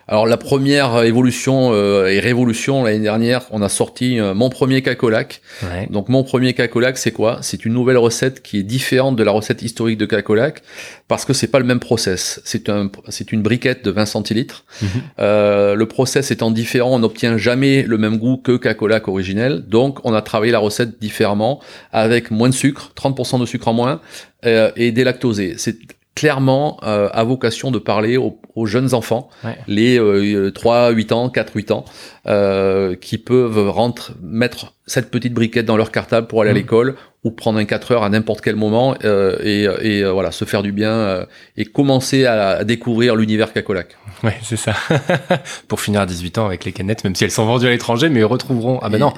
Alors 0.09 0.25
la 0.25 0.37
première 0.37 1.03
évolution 1.03 1.69
euh, 1.71 2.07
et 2.07 2.19
révolution 2.19 2.83
l'année 2.83 2.97
dernière, 2.97 3.43
on 3.51 3.61
a 3.61 3.69
sorti 3.69 4.19
euh, 4.19 4.33
mon 4.33 4.49
premier 4.49 4.81
cacolac. 4.81 5.41
Ouais. 5.61 5.87
Donc 5.91 6.09
mon 6.09 6.23
premier 6.23 6.55
cacolac, 6.55 6.97
c'est 6.97 7.11
quoi? 7.11 7.37
C'est 7.43 7.63
une 7.63 7.73
nouvelle 7.73 7.97
recette 7.97 8.41
qui 8.41 8.57
est 8.57 8.63
différente 8.63 9.15
de 9.15 9.21
la 9.21 9.31
recette 9.31 9.61
historique 9.61 9.99
de 9.99 10.07
cacolac 10.07 10.63
parce 11.07 11.25
que 11.25 11.33
c'est 11.33 11.45
pas 11.47 11.59
le 11.59 11.65
même 11.65 11.79
process. 11.79 12.41
C'est 12.43 12.69
un, 12.69 12.89
c'est 13.09 13.31
une 13.31 13.43
briquette 13.43 13.85
de 13.85 13.91
20 13.91 14.07
centilitres. 14.07 14.65
Mhm. 14.81 14.89
Euh, 15.19 15.75
le 15.75 15.85
process 15.85 16.31
étant 16.31 16.49
différent, 16.49 16.95
on 16.95 16.99
n'obtient 16.99 17.37
jamais 17.37 17.83
le 17.83 17.99
même 17.99 18.17
goût 18.17 18.37
que 18.37 18.57
cacolac 18.57 19.07
originel. 19.07 19.63
Donc 19.67 19.99
on 20.05 20.15
a 20.15 20.23
travaillé 20.23 20.51
la 20.51 20.59
recette 20.59 20.99
différemment 20.99 21.61
avec 21.91 22.31
moins 22.31 22.49
de 22.49 22.55
sucre, 22.55 22.93
30% 22.99 23.39
de 23.39 23.45
sucre 23.45 23.67
en 23.67 23.73
moins 23.73 24.01
euh, 24.47 24.71
et 24.75 24.91
délactosé. 24.91 25.53
C'est 25.57 25.77
clairement 26.15 26.79
euh, 26.83 27.07
à 27.13 27.23
vocation 27.23 27.71
de 27.71 27.79
parler 27.79 28.17
aux, 28.17 28.39
aux 28.55 28.65
jeunes 28.65 28.93
enfants, 28.93 29.29
Ouais. 29.43 29.57
les 29.67 29.97
euh, 29.99 30.51
3, 30.51 30.89
8 30.91 31.11
ans, 31.13 31.29
4, 31.29 31.55
8 31.55 31.71
ans, 31.71 31.85
euh, 32.27 32.95
qui 32.95 33.17
peuvent 33.17 33.69
rentrer, 33.69 34.13
mettre 34.21 34.73
cette 34.85 35.11
petite 35.11 35.33
briquette 35.33 35.65
dans 35.65 35.77
leur 35.77 35.91
cartable 35.91 36.27
pour 36.27 36.41
aller 36.41 36.49
à 36.49 36.53
Mhm. 36.53 36.59
l'école 36.59 36.95
ou 37.23 37.31
prendre 37.31 37.59
un 37.59 37.65
4 37.65 37.91
heures 37.93 38.03
à 38.03 38.09
n'importe 38.09 38.41
quel 38.41 38.55
moment 38.55 38.95
euh, 39.05 39.37
et, 39.43 39.63
et 39.81 40.03
euh, 40.03 40.11
voilà, 40.11 40.31
se 40.31 40.45
faire 40.45 40.63
du 40.63 40.71
bien 40.71 40.91
euh, 40.91 41.25
et 41.57 41.65
commencer 41.65 42.25
à, 42.25 42.49
à 42.49 42.63
découvrir 42.63 43.15
l'univers 43.15 43.53
cacolac. 43.53 43.95
Ouais, 44.23 44.37
c'est 44.43 44.57
ça. 44.57 44.73
Pour 45.67 45.79
finir 45.79 46.01
à 46.01 46.05
18 46.05 46.37
ans 46.37 46.45
avec 46.45 46.65
les 46.65 46.71
canettes, 46.73 47.03
même 47.03 47.15
si 47.15 47.23
elles 47.23 47.31
sont 47.31 47.45
vendues 47.45 47.67
à 47.67 47.69
l'étranger, 47.69 48.09
mais 48.09 48.19
ils 48.21 48.25
retrouveront. 48.25 48.79
Ah 48.81 48.89
Et- 48.93 48.97
non, 48.97 49.13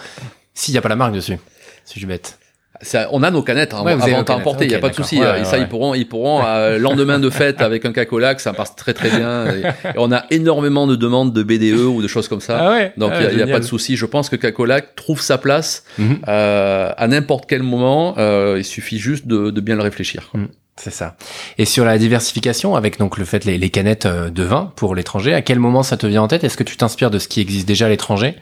s'il 0.53 0.73
n'y 0.73 0.77
a 0.77 0.81
pas 0.81 0.89
la 0.89 0.95
marque 0.95 1.13
dessus. 1.13 1.37
Si 1.85 1.95
je 1.95 1.99
suis 1.99 2.05
bête. 2.07 2.37
Ça, 2.83 3.07
on 3.11 3.21
a 3.21 3.29
nos 3.29 3.43
canettes 3.43 3.73
hein, 3.73 3.83
Ouais, 3.83 3.91
avant 3.91 4.23
à 4.23 4.31
emporter, 4.33 4.65
il 4.65 4.71
y 4.71 4.75
a 4.75 4.79
pas 4.79 4.89
de 4.89 4.95
souci. 4.95 5.19
Ouais, 5.19 5.25
euh, 5.25 5.37
ouais, 5.39 5.45
ça, 5.45 5.57
ils 5.59 5.67
pourront, 5.67 5.93
ils 5.93 6.07
pourront 6.07 6.43
euh, 6.45 6.79
lendemain 6.79 7.19
de 7.19 7.29
fête 7.29 7.61
avec 7.61 7.85
un 7.85 7.93
cacolac, 7.93 8.39
ça 8.39 8.53
passe 8.53 8.75
très 8.75 8.93
très 8.93 9.09
bien. 9.09 9.45
Et, 9.53 9.59
et 9.61 9.97
on 9.97 10.11
a 10.11 10.25
énormément 10.31 10.87
de 10.87 10.95
demandes 10.95 11.31
de 11.31 11.43
BDE 11.43 11.79
ou 11.85 12.01
de 12.01 12.07
choses 12.07 12.27
comme 12.27 12.41
ça. 12.41 12.57
Ah 12.59 12.71
ouais. 12.71 12.93
Donc 12.97 13.11
il 13.19 13.25
ah, 13.27 13.31
y 13.33 13.41
a- 13.43 13.47
pas 13.47 13.59
de 13.59 13.65
souci. 13.65 13.95
Je 13.97 14.05
pense 14.07 14.29
que 14.29 14.35
Cacolac 14.35 14.95
trouve 14.95 15.21
sa 15.21 15.37
place 15.37 15.83
Mhm. 15.99 16.19
euh, 16.27 16.91
à 16.97 17.07
n'importe 17.07 17.45
quel 17.47 17.61
moment. 17.63 18.15
Euh, 18.17 18.55
il 18.57 18.65
suffit 18.65 18.97
juste 18.97 19.27
de, 19.27 19.51
de 19.51 19.61
bien 19.61 19.75
le 19.75 19.83
réfléchir. 19.83 20.29
quoi. 20.31 20.39
C'est 20.77 20.89
ça. 20.93 21.15
Et 21.59 21.65
sur 21.65 21.85
la 21.85 21.99
diversification, 21.99 22.75
avec 22.75 22.97
donc 22.97 23.19
le 23.19 23.25
fait 23.25 23.45
les, 23.45 23.59
les 23.59 23.69
canettes 23.69 24.07
euh, 24.07 24.29
de 24.31 24.41
vin 24.41 24.71
pour 24.75 24.95
l'étranger, 24.95 25.33
à 25.35 25.43
quel 25.43 25.59
moment 25.59 25.83
ça 25.83 25.97
te 25.97 26.07
vient 26.07 26.23
en 26.23 26.27
tête? 26.27 26.43
Est-ce 26.43 26.57
que 26.57 26.63
tu 26.63 26.77
t'inspires 26.77 27.11
de 27.11 27.19
ce 27.19 27.27
qui 27.27 27.41
existe 27.41 27.67
déjà 27.67 27.85
à 27.85 27.89
l'étranger 27.89 28.35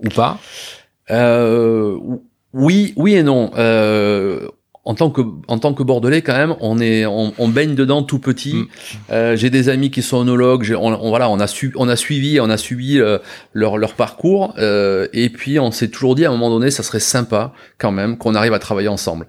ou 0.00 0.08
pas? 0.08 0.38
Euh, 1.10 1.96
oui, 2.54 2.94
oui 2.96 3.16
et 3.16 3.22
non. 3.22 3.50
Euh, 3.56 4.48
en 4.86 4.94
tant 4.94 5.08
que 5.10 5.22
en 5.48 5.58
tant 5.58 5.72
que 5.72 5.82
bordelais 5.82 6.20
quand 6.20 6.34
même, 6.36 6.54
on 6.60 6.78
est 6.78 7.06
on, 7.06 7.32
on 7.38 7.48
baigne 7.48 7.74
dedans 7.74 8.02
tout 8.02 8.18
petit. 8.18 8.54
Mm. 8.54 8.66
Euh, 9.12 9.36
j'ai 9.36 9.48
des 9.50 9.68
amis 9.70 9.90
qui 9.90 10.02
sont 10.02 10.18
onologues. 10.18 10.74
On, 10.78 10.92
on- 10.92 11.08
voilà, 11.08 11.30
on 11.30 11.40
a 11.40 11.46
su 11.46 11.72
on 11.76 11.88
a 11.88 11.96
suivi 11.96 12.38
on 12.40 12.50
a 12.50 12.56
suivi 12.58 13.00
euh, 13.00 13.18
leur 13.54 13.78
leur 13.78 13.94
parcours 13.94 14.54
euh, 14.58 15.08
et 15.12 15.30
puis 15.30 15.58
on 15.58 15.70
s'est 15.70 15.88
toujours 15.88 16.14
dit 16.14 16.24
à 16.26 16.28
un 16.28 16.32
moment 16.32 16.50
donné, 16.50 16.70
ça 16.70 16.82
serait 16.82 17.00
sympa 17.00 17.52
quand 17.78 17.92
même 17.92 18.18
qu'on 18.18 18.34
arrive 18.34 18.52
à 18.52 18.58
travailler 18.58 18.88
ensemble. 18.88 19.26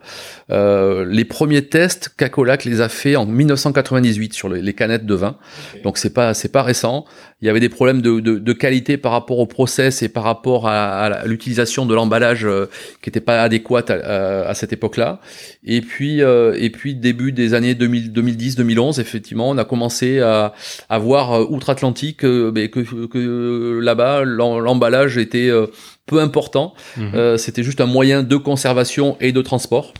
Euh, 0.52 1.06
les 1.10 1.26
premiers 1.26 1.64
tests, 1.64 2.10
Cacolac 2.18 2.66
les 2.66 2.82
a 2.82 2.90
fait 2.90 3.16
en 3.16 3.26
1998 3.26 4.34
sur 4.34 4.50
les, 4.50 4.62
les 4.62 4.74
canettes 4.74 5.06
de 5.06 5.16
vin. 5.16 5.38
Donc 5.84 5.98
c'est 5.98 6.14
pas 6.14 6.34
c'est 6.34 6.52
pas 6.52 6.64
récent. 6.64 7.06
Il 7.42 7.48
y 7.48 7.50
avait 7.50 7.60
des 7.60 7.70
problèmes 7.70 8.02
de, 8.02 8.20
de, 8.22 8.40
de 8.40 8.54
qualité 8.54 8.98
par 8.98 9.12
rapport 9.12 9.40
au 9.40 9.46
process 9.46 10.02
et 10.02 10.10
par 10.10 10.24
rapport 10.24 10.68
à, 10.68 11.06
à 11.06 11.26
l'utilisation 11.26 11.86
de 11.86 11.94
l'emballage 11.94 12.46
euh, 12.46 12.68
qui 13.02 13.10
n'était 13.10 13.20
pas 13.20 13.42
adéquate 13.44 13.90
à, 13.92 13.96
à- 13.96 14.50
à 14.50 14.54
cette 14.54 14.72
époque-là. 14.74 15.20
Et 15.64 15.82
puis 15.82 16.22
euh, 16.22 16.56
et 16.58 16.70
puis 16.70 16.96
début 16.96 17.32
des 17.32 17.54
années 17.54 17.76
2000, 17.76 18.12
2010-2011, 18.14 19.00
effectivement, 19.00 19.50
on 19.50 19.58
a 19.58 19.66
commencé 19.66 20.20
à, 20.20 20.54
à 20.90 21.00
voir 21.00 21.34
euh, 21.34 21.46
outre-Atlantique 21.50 22.24
euh, 22.24 22.52
que, 22.68 23.06
que 23.08 23.80
là-bas 23.82 24.24
l'em- 24.26 24.60
l'emballage 24.60 25.18
était 25.18 25.50
euh, 25.50 25.68
peu 26.06 26.20
important. 26.20 26.74
Mhm. 26.98 27.12
Euh, 27.16 27.38
C'était 27.38 27.64
juste 27.64 27.82
un 27.82 27.86
moyen 27.88 28.24
de 28.24 28.36
conservation 28.38 29.18
et 29.22 29.32
de 29.32 29.42
transport. 29.42 29.94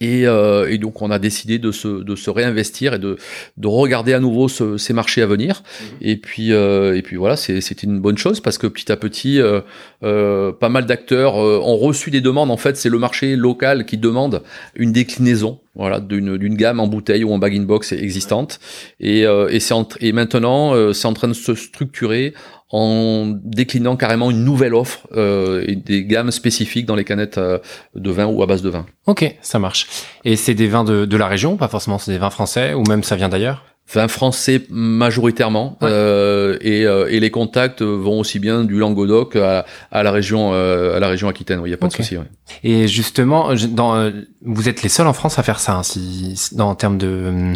Et, 0.00 0.26
euh, 0.26 0.66
et 0.70 0.78
donc 0.78 1.02
on 1.02 1.10
a 1.10 1.18
décidé 1.18 1.58
de 1.58 1.72
se, 1.72 1.88
de 2.02 2.16
se 2.16 2.30
réinvestir 2.30 2.94
et 2.94 2.98
de, 2.98 3.16
de 3.58 3.68
regarder 3.68 4.14
à 4.14 4.20
nouveau 4.20 4.48
ce- 4.48 4.78
ces 4.78 4.92
marchés 4.94 5.20
à 5.22 5.26
venir. 5.26 5.62
Et 6.00 6.16
puis 6.16 6.52
euh, 6.52 6.96
et 6.96 7.02
puis 7.02 7.16
voilà, 7.16 7.36
c'est 7.36 7.60
c'est 7.60 7.82
une 7.82 8.00
bonne 8.00 8.16
chose 8.16 8.40
parce 8.40 8.56
que 8.58 8.66
petit 8.66 8.90
à 8.90 8.96
petit, 8.96 9.40
euh, 9.40 9.60
euh, 10.02 10.52
pas 10.52 10.70
mal 10.70 10.86
d'acteurs 10.86 11.36
euh, 11.44 11.60
ont 11.62 11.76
reçu 11.76 12.10
des 12.10 12.20
demandes. 12.22 12.50
En 12.50 12.56
fait, 12.56 12.76
c'est 12.76 12.88
le 12.88 12.98
marché 12.98 13.36
local 13.36 13.84
qui 13.84 13.98
demande 13.98 14.42
une 14.74 14.92
déclinaison. 14.92 15.60
Voilà, 15.76 16.00
d'une 16.00 16.56
gamme 16.56 16.80
en 16.80 16.88
bouteille 16.88 17.22
ou 17.22 17.32
en 17.32 17.38
bag 17.38 17.56
in 17.56 17.62
box 17.62 17.92
existante, 17.92 18.58
et, 18.98 19.24
euh, 19.24 19.48
et 19.48 19.60
et 20.00 20.12
maintenant 20.12 20.74
euh, 20.74 20.92
c'est 20.92 21.06
en 21.06 21.12
train 21.12 21.28
de 21.28 21.32
se 21.32 21.54
structurer 21.54 22.34
en 22.70 23.32
déclinant 23.44 23.96
carrément 23.96 24.32
une 24.32 24.44
nouvelle 24.44 24.74
offre 24.74 25.06
euh, 25.12 25.64
et 25.68 25.76
des 25.76 26.04
gammes 26.04 26.32
spécifiques 26.32 26.86
dans 26.86 26.96
les 26.96 27.04
canettes 27.04 27.38
euh, 27.38 27.58
de 27.94 28.10
vin 28.10 28.26
ou 28.26 28.42
à 28.42 28.46
base 28.46 28.62
de 28.62 28.68
vin. 28.68 28.84
Ok, 29.06 29.36
ça 29.42 29.60
marche. 29.60 29.86
Et 30.24 30.34
c'est 30.34 30.54
des 30.54 30.66
vins 30.66 30.84
de, 30.84 31.04
de 31.04 31.16
la 31.16 31.28
région, 31.28 31.56
pas 31.56 31.68
forcément 31.68 31.98
c'est 31.98 32.10
des 32.10 32.18
vins 32.18 32.30
français, 32.30 32.74
ou 32.74 32.82
même 32.88 33.04
ça 33.04 33.14
vient 33.14 33.28
d'ailleurs? 33.28 33.64
Vin 33.92 34.06
français 34.08 34.62
majoritairement, 34.70 35.76
Ouais. 35.80 35.88
euh, 35.90 36.56
et, 36.60 36.86
euh, 36.86 37.08
et 37.10 37.18
les 37.18 37.30
contacts 37.30 37.82
vont 37.82 38.20
aussi 38.20 38.38
bien 38.38 38.62
du 38.64 38.78
Languedoc 38.78 39.34
à, 39.36 39.64
à 39.90 40.02
la 40.04 40.12
région 40.12 40.52
euh, 40.52 40.96
à 40.96 41.00
la 41.00 41.08
région 41.08 41.28
Aquitaine. 41.28 41.60
Il 41.64 41.68
n'y 41.68 41.74
a 41.74 41.76
pas 41.76 41.88
de 41.88 41.92
souci. 41.92 42.16
ouais. 42.16 42.24
Et 42.62 42.86
justement, 42.86 43.48
dans, 43.70 43.96
euh, 43.96 44.10
vous 44.44 44.68
êtes 44.68 44.82
les 44.82 44.88
seuls 44.88 45.06
en 45.08 45.12
France 45.12 45.38
à 45.38 45.42
faire 45.42 45.58
ça, 45.58 45.74
hein, 45.76 45.82
si, 45.82 46.34
dans, 46.52 46.68
en 46.70 46.74
termes 46.76 46.98
de- 46.98 47.52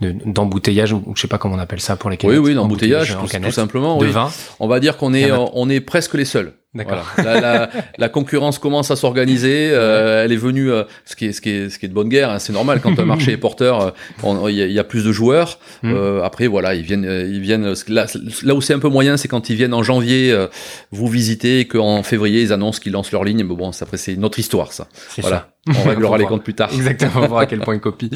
d'embouteillage 0.00 0.92
ou 0.92 1.02
ou 1.06 1.16
je 1.16 1.22
sais 1.22 1.28
pas 1.28 1.38
comment 1.38 1.54
on 1.56 1.58
appelle 1.58 1.80
ça 1.80 1.96
pour 1.96 2.10
les 2.10 2.16
Oui, 2.16 2.20
canettes. 2.20 2.38
oui, 2.40 2.54
l'embouteillage, 2.54 3.14
en 3.14 3.26
tout, 3.26 3.50
simplement. 3.50 3.96
de 3.98 4.04
oui. 4.06 4.10
vin. 4.12 4.30
On 4.60 4.68
va 4.68 4.80
dire 4.80 4.96
qu'on 4.96 5.14
est 5.14 5.30
on 5.32 5.68
est 5.70 5.80
presque 5.80 6.14
les 6.14 6.24
seuls. 6.24 6.52
D'accord. 6.74 7.06
Voilà. 7.16 7.40
La, 7.40 7.58
la, 7.58 7.70
la 7.96 8.08
concurrence 8.10 8.58
commence 8.58 8.90
à 8.90 8.96
s'organiser. 8.96 9.70
euh, 9.72 10.22
elle 10.24 10.32
est 10.32 10.36
venue, 10.36 10.70
euh, 10.70 10.82
ce 11.06 11.16
qui 11.16 11.24
est 11.26 11.32
ce 11.32 11.40
qui 11.40 11.48
est 11.48 11.70
ce 11.70 11.78
qui 11.78 11.86
est 11.86 11.88
de 11.88 11.94
bonne 11.94 12.10
guerre. 12.10 12.28
hein, 12.30 12.38
c'est 12.38 12.52
normal 12.52 12.80
quand 12.82 12.98
un 12.98 13.06
marché 13.06 13.32
est 13.32 13.36
porteur. 13.38 13.80
euh, 13.80 14.48
Il 14.50 14.54
y, 14.54 14.60
a- 14.62 14.66
il 14.66 14.72
y 14.72 14.78
a 14.78 14.84
plus 14.84 15.02
de 15.02 15.10
joueurs. 15.12 15.58
Mm. 15.82 15.94
Euh, 15.94 16.22
après, 16.22 16.46
voilà, 16.48 16.74
ils 16.74 16.82
viennent, 16.82 17.06
euh, 17.06 17.26
ils 17.26 17.40
viennent. 17.40 17.72
Là, 17.88 18.06
là 18.42 18.54
où 18.54 18.60
c'est 18.60 18.74
un 18.74 18.78
peu 18.78 18.90
moyen, 18.90 19.16
c'est 19.16 19.28
quand 19.28 19.48
ils 19.48 19.56
viennent 19.56 19.72
en 19.72 19.82
janvier 19.82 20.30
euh, 20.32 20.48
vous 20.90 21.06
visiter 21.08 21.60
et 21.60 21.66
qu'en 21.66 22.02
février 22.02 22.42
ils 22.42 22.52
annoncent 22.52 22.80
qu'ils 22.80 22.92
lancent 22.92 23.12
leur 23.12 23.24
ligne. 23.24 23.42
Mais 23.42 23.54
bon, 23.54 23.70
après 23.80 23.96
c'est 23.96 24.12
une 24.12 24.24
autre 24.26 24.38
histoire, 24.38 24.74
ça. 24.74 24.86
Voilà. 25.18 25.36
ça. 25.36 25.48
On 25.68 25.88
réglera 25.88 26.12
Faut 26.12 26.18
les 26.18 26.26
comptes 26.26 26.44
plus 26.44 26.54
tard. 26.54 26.70
Exactement, 26.72 27.12
on 27.16 27.20
va 27.20 27.26
voir 27.26 27.40
à 27.40 27.46
quel 27.46 27.60
point 27.60 27.74
ils 27.74 27.80
copient. 27.80 28.08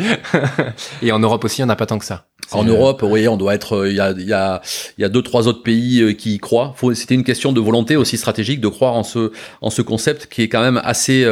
Et 1.02 1.12
en 1.12 1.18
Europe 1.18 1.44
aussi, 1.44 1.60
il 1.60 1.64
n'y 1.64 1.70
en 1.70 1.72
a 1.72 1.76
pas 1.76 1.86
tant 1.86 1.98
que 1.98 2.04
ça. 2.04 2.26
En 2.52 2.66
euh, 2.66 2.70
Europe, 2.70 3.04
oui, 3.06 3.28
on 3.28 3.36
doit 3.36 3.54
être. 3.54 3.76
euh, 3.76 3.90
Il 3.90 3.96
y 3.96 4.00
a, 4.00 4.10
il 4.12 4.26
y 4.26 4.32
a, 4.32 4.60
il 4.98 5.02
y 5.02 5.04
a 5.04 5.08
deux, 5.08 5.22
trois 5.22 5.46
autres 5.46 5.62
pays 5.62 6.00
euh, 6.00 6.12
qui 6.12 6.34
y 6.34 6.38
croient. 6.38 6.74
C'était 6.94 7.14
une 7.14 7.24
question 7.24 7.52
de 7.52 7.60
volonté 7.60 7.96
aussi 7.96 8.16
stratégique 8.16 8.60
de 8.60 8.68
croire 8.68 8.94
en 8.94 9.02
ce, 9.04 9.30
en 9.60 9.70
ce 9.70 9.82
concept 9.82 10.26
qui 10.26 10.42
est 10.42 10.48
quand 10.48 10.62
même 10.62 10.80
assez, 10.82 11.26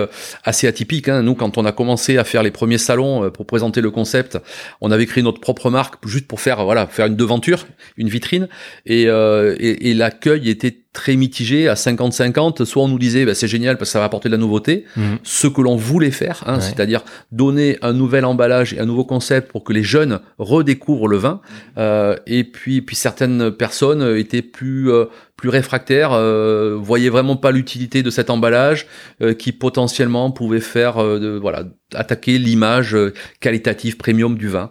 assez 0.44 0.66
atypique. 0.66 1.09
Hein. 1.09 1.22
Nous, 1.22 1.35
quand 1.35 1.59
on 1.59 1.64
a 1.64 1.72
commencé 1.72 2.18
à 2.18 2.24
faire 2.24 2.42
les 2.42 2.50
premiers 2.50 2.78
salons 2.78 3.31
pour 3.31 3.46
présenter 3.46 3.81
le 3.81 3.90
concept, 3.90 4.38
on 4.81 4.90
avait 4.90 5.07
créé 5.07 5.22
notre 5.22 5.40
propre 5.40 5.70
marque 5.70 5.94
juste 6.07 6.26
pour 6.26 6.40
faire, 6.40 6.64
voilà, 6.64 6.87
faire 6.87 7.07
une 7.07 7.16
devanture, 7.16 7.66
une 7.96 8.09
vitrine, 8.09 8.48
et, 8.87 9.07
euh, 9.09 9.57
et, 9.59 9.90
et 9.90 9.94
l'accueil 9.94 10.48
était 10.48 10.83
très 10.98 11.14
mitigé 11.14 11.68
à 11.68 11.74
50-50. 11.74 12.64
Soit 12.64 12.82
on 12.82 12.88
nous 12.88 12.98
disait, 12.98 13.24
bah, 13.24 13.34
c'est 13.34 13.46
génial 13.46 13.78
parce 13.78 13.90
que 13.90 13.92
ça 13.92 14.00
va 14.00 14.04
apporter 14.06 14.28
de 14.28 14.34
la 14.34 14.38
nouveauté, 14.38 14.84
Mhm. 14.96 15.18
ce 15.22 15.46
que 15.46 15.61
l'on 15.62 15.76
voulait 15.76 16.11
faire, 16.11 16.42
hein, 16.46 16.56
Ouais. 16.56 16.61
c'est-à-dire 16.61 17.02
donner 17.30 17.78
un 17.82 17.92
nouvel 17.92 18.24
emballage 18.24 18.74
et 18.74 18.80
un 18.80 18.84
nouveau 18.87 19.04
concept 19.04 19.50
pour 19.52 19.62
que 19.62 19.72
les 19.72 19.84
jeunes 19.84 20.18
redécouvrent 20.38 21.06
le 21.06 21.16
vin. 21.18 21.40
Euh, 21.78 22.16
et 22.26 22.42
puis, 22.42 22.82
puis 22.82 22.96
certaines 22.96 23.50
personnes 23.52 24.16
étaient 24.16 24.42
plus 24.42 24.90
euh, 24.90 25.04
plus 25.37 25.50
réfractaires, 25.50 26.11
euh, 26.14 26.76
voyaient 26.80 27.11
vraiment 27.11 27.37
pas 27.37 27.52
l'utilité 27.52 28.02
de 28.02 28.11
cet 28.11 28.28
emballage, 28.28 28.88
euh, 29.22 29.34
qui 29.34 29.52
potentiellement 29.52 30.32
pouvait 30.32 30.58
faire, 30.58 30.98
euh, 30.98 31.20
de, 31.20 31.28
voilà, 31.38 31.62
attaquer 31.94 32.38
l'image 32.38 32.96
euh, 32.96 33.14
qualitative 33.38 33.96
premium 33.96 34.37
du 34.37 34.48
vin. 34.48 34.68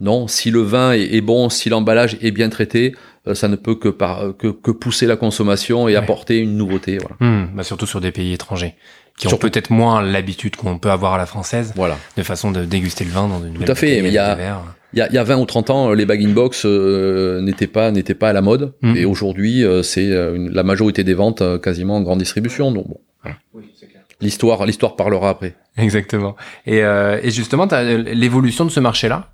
Non, 0.00 0.26
si 0.28 0.50
le 0.50 0.60
vin 0.60 0.92
est, 0.92 1.14
est 1.16 1.20
bon, 1.20 1.50
si 1.50 1.68
l'emballage 1.68 2.16
est 2.22 2.30
bien 2.30 2.48
traité, 2.48 2.94
ça 3.34 3.48
ne 3.48 3.56
peut 3.56 3.74
que, 3.74 3.88
par, 3.88 4.36
que, 4.38 4.48
que 4.48 4.70
pousser 4.70 5.06
la 5.06 5.16
consommation 5.16 5.88
et 5.88 5.92
Ouais. 5.92 5.96
apporter 5.96 6.38
une 6.38 6.56
nouveauté. 6.56 6.98
Voilà. 6.98 7.16
Hmm, 7.20 7.48
bah 7.54 7.62
surtout 7.64 7.86
sur 7.86 8.00
des 8.00 8.12
pays 8.12 8.32
étrangers 8.32 8.74
qui 9.18 9.28
ont 9.32 9.38
peut-être 9.38 9.70
moins 9.70 10.02
l'habitude 10.02 10.56
qu'on 10.56 10.78
peut 10.78 10.90
avoir 10.90 11.14
à 11.14 11.18
la 11.18 11.24
française 11.24 11.72
voilà. 11.74 11.96
de 12.18 12.22
façon 12.22 12.50
de 12.50 12.66
déguster 12.66 13.02
le 13.04 13.10
vin 13.10 13.26
dans 13.28 13.42
une 13.42 13.54
Tout 13.54 13.70
à 13.72 13.74
fait, 13.74 14.02
mais 14.02 14.08
il 14.08 14.14
y 14.14 14.18
a- 14.18 14.36
Il 14.92 14.98
y 14.98 15.02
a, 15.02 15.08
il 15.08 15.14
y 15.14 15.18
a 15.18 15.24
20 15.24 15.38
ou 15.38 15.46
30 15.46 15.70
ans, 15.70 15.92
les 15.92 16.04
bag-in-box 16.06 16.62
euh, 16.66 17.40
n'étaient 17.40 17.66
pas 17.66 17.90
n'étaient 17.90 18.14
pas 18.14 18.28
à 18.30 18.32
la 18.32 18.40
mode, 18.42 18.72
Mhm. 18.82 18.96
et 18.96 19.04
aujourd'hui, 19.06 19.64
euh, 19.64 19.82
c'est 19.82 20.10
euh, 20.10 20.48
la 20.52 20.62
majorité 20.62 21.02
des 21.02 21.12
ventes 21.14 21.42
euh, 21.42 21.58
quasiment 21.58 21.96
en 21.96 22.02
grande 22.02 22.18
distribution. 22.20 22.70
Donc 22.72 22.86
bon, 22.88 23.00
l'histoire 24.20 24.64
l'histoire 24.64 24.96
parlera 24.96 25.30
après. 25.30 25.54
Exactement. 25.76 26.36
Et, 26.66 26.82
euh, 26.82 27.18
et 27.22 27.30
justement, 27.30 27.66
t'as 27.66 27.82
l'évolution 27.82 28.64
de 28.64 28.70
ce 28.70 28.80
marché-là. 28.80 29.30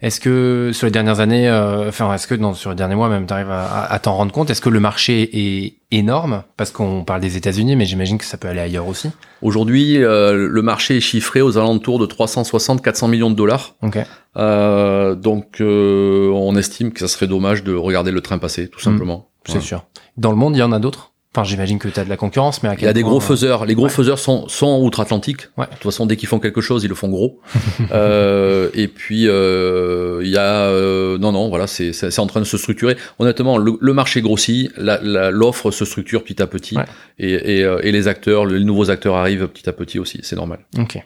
Est-ce 0.00 0.20
que 0.20 0.70
sur 0.74 0.86
les 0.86 0.90
dernières 0.90 1.20
années, 1.20 1.48
euh, 1.48 1.88
enfin, 1.88 2.12
est-ce 2.14 2.26
que 2.26 2.34
non, 2.34 2.52
sur 2.52 2.70
les 2.70 2.76
derniers 2.76 2.94
mois 2.94 3.08
même, 3.08 3.26
tu 3.26 3.32
arrives 3.32 3.50
à, 3.50 3.84
à 3.84 3.98
t'en 3.98 4.14
rendre 4.14 4.32
compte? 4.32 4.50
Est-ce 4.50 4.60
que 4.60 4.68
le 4.68 4.80
marché 4.80 5.30
est 5.32 5.76
énorme? 5.92 6.42
Parce 6.56 6.72
qu'on 6.72 7.04
parle 7.04 7.20
des 7.20 7.36
États-Unis, 7.36 7.74
mais 7.76 7.86
j'imagine 7.86 8.18
que 8.18 8.24
ça 8.24 8.36
peut 8.36 8.48
aller 8.48 8.60
ailleurs 8.60 8.86
aussi. 8.86 9.10
Aujourd'hui, 9.40 10.02
euh, 10.02 10.48
le 10.48 10.62
marché 10.62 10.98
est 10.98 11.00
chiffré 11.00 11.40
aux 11.40 11.56
alentours 11.56 11.98
de 11.98 12.06
360-400 12.06 13.08
millions 13.08 13.30
de 13.30 13.36
dollars. 13.36 13.76
Ok. 13.82 13.98
Euh, 14.36 15.14
donc, 15.14 15.60
euh, 15.60 16.30
on 16.34 16.56
estime 16.56 16.92
que 16.92 17.00
ça 17.00 17.08
serait 17.08 17.28
dommage 17.28 17.64
de 17.64 17.74
regarder 17.74 18.10
le 18.10 18.20
train 18.20 18.38
passer, 18.38 18.68
tout 18.68 18.80
simplement. 18.80 19.30
C'est 19.46 19.60
sûr. 19.60 19.84
Dans 20.16 20.30
le 20.30 20.36
monde, 20.36 20.56
il 20.56 20.58
y 20.58 20.62
en 20.62 20.72
a 20.72 20.78
d'autres? 20.78 21.12
Enfin, 21.36 21.42
j'imagine 21.42 21.80
que 21.80 21.88
tu 21.88 21.98
as 21.98 22.04
de 22.04 22.08
la 22.08 22.16
concurrence, 22.16 22.62
mais 22.62 22.68
à 22.68 22.74
Il 22.74 22.76
quel 22.76 22.86
y 22.86 22.88
a 22.90 22.92
des 22.92 23.02
gros 23.02 23.16
euh, 23.16 23.20
faiseurs. 23.20 23.66
Les 23.66 23.74
gros 23.74 23.86
ouais. 23.86 23.90
faiseurs 23.90 24.20
sont, 24.20 24.46
sont 24.46 24.78
outre-Atlantique. 24.80 25.48
Ouais. 25.56 25.66
De 25.66 25.70
toute 25.72 25.82
façon, 25.82 26.06
dès 26.06 26.16
qu'ils 26.16 26.28
font 26.28 26.38
quelque 26.38 26.60
chose, 26.60 26.84
ils 26.84 26.88
le 26.88 26.94
font 26.94 27.08
gros. 27.08 27.40
euh, 27.92 28.70
et 28.74 28.86
puis, 28.86 29.26
euh, 29.26 30.20
il 30.22 30.30
y 30.30 30.36
a... 30.36 30.66
euh, 30.68 31.18
non, 31.18 31.32
non, 31.32 31.48
voilà, 31.48 31.66
c'est 31.66 31.92
c'est 31.92 32.16
en 32.20 32.26
train 32.28 32.38
de 32.40 32.44
se 32.44 32.56
structurer. 32.56 32.96
Honnêtement, 33.18 33.58
le, 33.58 33.76
le 33.80 33.92
marché 33.92 34.20
grossit, 34.22 34.70
la- 34.76 35.00
la- 35.02 35.30
l'offre 35.32 35.72
se 35.72 35.84
structure 35.84 36.22
petit 36.22 36.40
à 36.40 36.46
petit. 36.46 36.76
Ouais. 36.76 36.84
Et, 37.18 37.58
et, 37.58 37.64
euh, 37.64 37.80
et 37.82 37.90
les 37.90 38.06
acteurs, 38.06 38.46
les 38.46 38.62
nouveaux 38.64 38.90
acteurs 38.90 39.16
arrivent 39.16 39.48
petit 39.48 39.68
à 39.68 39.72
petit 39.72 39.98
aussi. 39.98 40.20
C'est 40.22 40.36
normal. 40.36 40.60
Ok. 40.78 40.98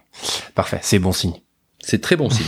Parfait. 0.55 0.79
C'est 0.83 0.99
bon 0.99 1.13
signe. 1.13 1.33
C'est 1.91 2.03
très 2.03 2.17
bon 2.17 2.29
signe. 2.29 2.45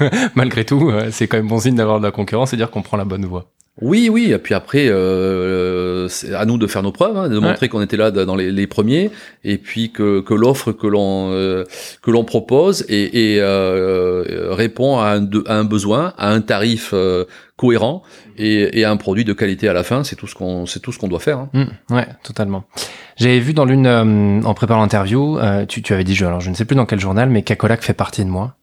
Malgré 0.34 0.64
tout, 0.64 0.90
euh, 0.90 1.08
c'est 1.12 1.28
quand 1.28 1.36
même 1.36 1.46
bon 1.46 1.60
signe 1.60 1.76
d'avoir 1.76 1.98
de 2.00 2.04
la 2.04 2.10
concurrence 2.10 2.52
et 2.52 2.56
dire 2.56 2.70
qu'on 2.70 2.82
prend 2.82 2.96
la 2.96 3.04
bonne 3.04 3.24
voie. 3.24 3.46
Oui, 3.80 4.10
oui, 4.12 4.32
et 4.32 4.38
puis 4.38 4.54
après, 4.54 4.88
euh, 4.88 6.06
c'est 6.08 6.34
à 6.34 6.44
nous 6.44 6.58
de 6.58 6.66
faire 6.66 6.82
nos 6.82 6.92
preuves, 6.92 7.16
hein, 7.16 7.28
de 7.28 7.38
montrer 7.38 7.68
qu'on 7.68 7.80
était 7.80 7.96
là 7.96 8.10
dans 8.10 8.36
les, 8.36 8.50
les 8.50 8.66
premiers, 8.66 9.10
et 9.44 9.56
puis 9.56 9.92
que, 9.92 10.20
que 10.20 10.34
l'offre 10.34 10.72
que 10.72 10.86
l'on 10.86 11.30
euh, 11.32 11.64
que 12.02 12.10
l'on 12.10 12.24
propose 12.24 12.84
et, 12.90 13.34
et 13.34 13.40
euh, 13.40 14.48
répond 14.50 14.98
à 14.98 15.10
un, 15.12 15.20
de- 15.20 15.44
à 15.46 15.56
un 15.58 15.64
besoin, 15.64 16.12
à 16.18 16.30
un 16.30 16.40
tarif 16.42 16.90
euh, 16.92 17.24
cohérent 17.56 18.02
et, 18.36 18.78
et 18.80 18.84
à 18.84 18.90
un 18.90 18.96
produit 18.98 19.24
de 19.24 19.32
qualité 19.32 19.68
à 19.68 19.72
la 19.72 19.84
fin. 19.84 20.04
C'est 20.04 20.16
tout 20.16 20.26
ce 20.26 20.34
qu'on 20.34 20.66
c'est 20.66 20.80
tout 20.80 20.92
ce 20.92 20.98
qu'on 20.98 21.08
doit 21.08 21.20
faire. 21.20 21.38
hein. 21.38 21.48
Mm, 21.54 21.94
ouais, 21.94 22.06
totalement. 22.24 22.64
J'avais 23.16 23.40
vu 23.40 23.54
dans 23.54 23.64
l'une, 23.64 23.86
euh, 23.86 24.42
en 24.42 24.54
préparant 24.54 24.82
l'interview, 24.82 25.38
euh, 25.38 25.64
tu, 25.66 25.80
tu 25.82 25.94
avais 25.94 26.04
dit, 26.04 26.14
je, 26.14 26.26
alors 26.26 26.40
je 26.40 26.50
ne 26.50 26.54
sais 26.54 26.64
plus 26.66 26.76
dans 26.76 26.86
quel 26.86 27.00
journal, 27.00 27.30
mais 27.30 27.42
Cacolac 27.42 27.82
fait 27.82 27.94
partie 27.94 28.24
de 28.24 28.30
moi. 28.30 28.56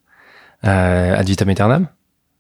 Euh, 0.66 1.16
ad 1.16 1.28
vitam 1.28 1.50
aeternam? 1.50 1.88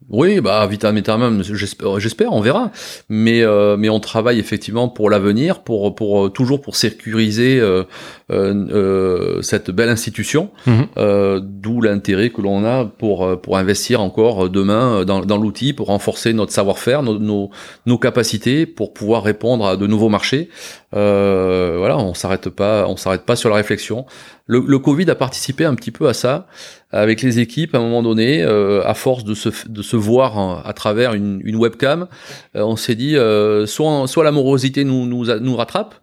Oui, 0.09 0.39
bah 0.41 0.65
vitam 0.65 0.97
aeternam, 0.97 1.43
j'espère, 1.43 2.33
on 2.33 2.41
verra. 2.41 2.71
Mais 3.09 3.43
euh, 3.43 3.77
mais 3.77 3.89
on 3.89 3.99
travaille 3.99 4.39
effectivement 4.39 4.89
pour 4.89 5.09
l'avenir, 5.11 5.61
pour 5.61 5.93
pour 5.93 6.25
euh, 6.25 6.29
toujours 6.29 6.61
pour 6.61 6.75
sécuriser 6.75 7.59
euh, 7.59 7.83
euh, 8.31 8.65
euh, 8.71 9.41
cette 9.43 9.69
belle 9.69 9.89
institution. 9.89 10.49
Mhm. 10.65 10.87
Euh, 10.97 11.39
D'où 11.43 11.81
l'intérêt 11.81 12.31
que 12.31 12.41
l'on 12.41 12.65
a 12.65 12.85
pour 12.85 13.39
pour 13.39 13.57
investir 13.57 14.01
encore 14.01 14.49
demain 14.49 15.05
dans, 15.05 15.19
dans 15.19 15.37
l'outil, 15.37 15.73
pour 15.73 15.87
renforcer 15.87 16.33
notre 16.33 16.53
savoir-faire, 16.53 17.03
nos, 17.03 17.19
nos 17.19 17.51
nos 17.85 17.99
capacités, 17.99 18.65
pour 18.65 18.93
pouvoir 18.93 19.21
répondre 19.21 19.67
à 19.67 19.77
de 19.77 19.85
nouveaux 19.85 20.09
marchés. 20.09 20.49
Euh, 20.95 21.75
voilà, 21.77 21.99
on 21.99 22.15
s'arrête 22.15 22.49
pas, 22.49 22.87
on 22.87 22.97
s'arrête 22.97 23.25
pas 23.25 23.35
sur 23.35 23.49
la 23.49 23.57
réflexion. 23.57 24.07
Le, 24.47 24.63
le 24.65 24.79
Covid 24.79 25.07
a 25.11 25.15
participé 25.15 25.65
un 25.65 25.75
petit 25.75 25.91
peu 25.91 26.07
à 26.07 26.15
ça 26.15 26.47
avec 26.91 27.21
les 27.21 27.39
équipes 27.39 27.75
à 27.75 27.77
un 27.77 27.81
moment 27.81 28.01
donné, 28.01 28.41
euh, 28.43 28.81
à 28.85 28.93
force 28.95 29.23
de 29.23 29.35
se, 29.35 29.49
de 29.67 29.81
se 29.81 29.95
voir 29.95 30.37
en- 30.37 30.59
à 30.61 30.73
travers 30.73 31.13
une, 31.13 31.39
une 31.43 31.55
webcam, 31.55 32.07
euh, 32.55 32.63
on 32.63 32.75
s'est 32.75 32.95
dit 32.95 33.15
euh, 33.15 33.65
soit, 33.67 34.07
soit 34.07 34.23
l'amorosité 34.23 34.83
nous, 34.83 35.05
nous, 35.05 35.25
nous 35.39 35.55
rattrape, 35.55 35.95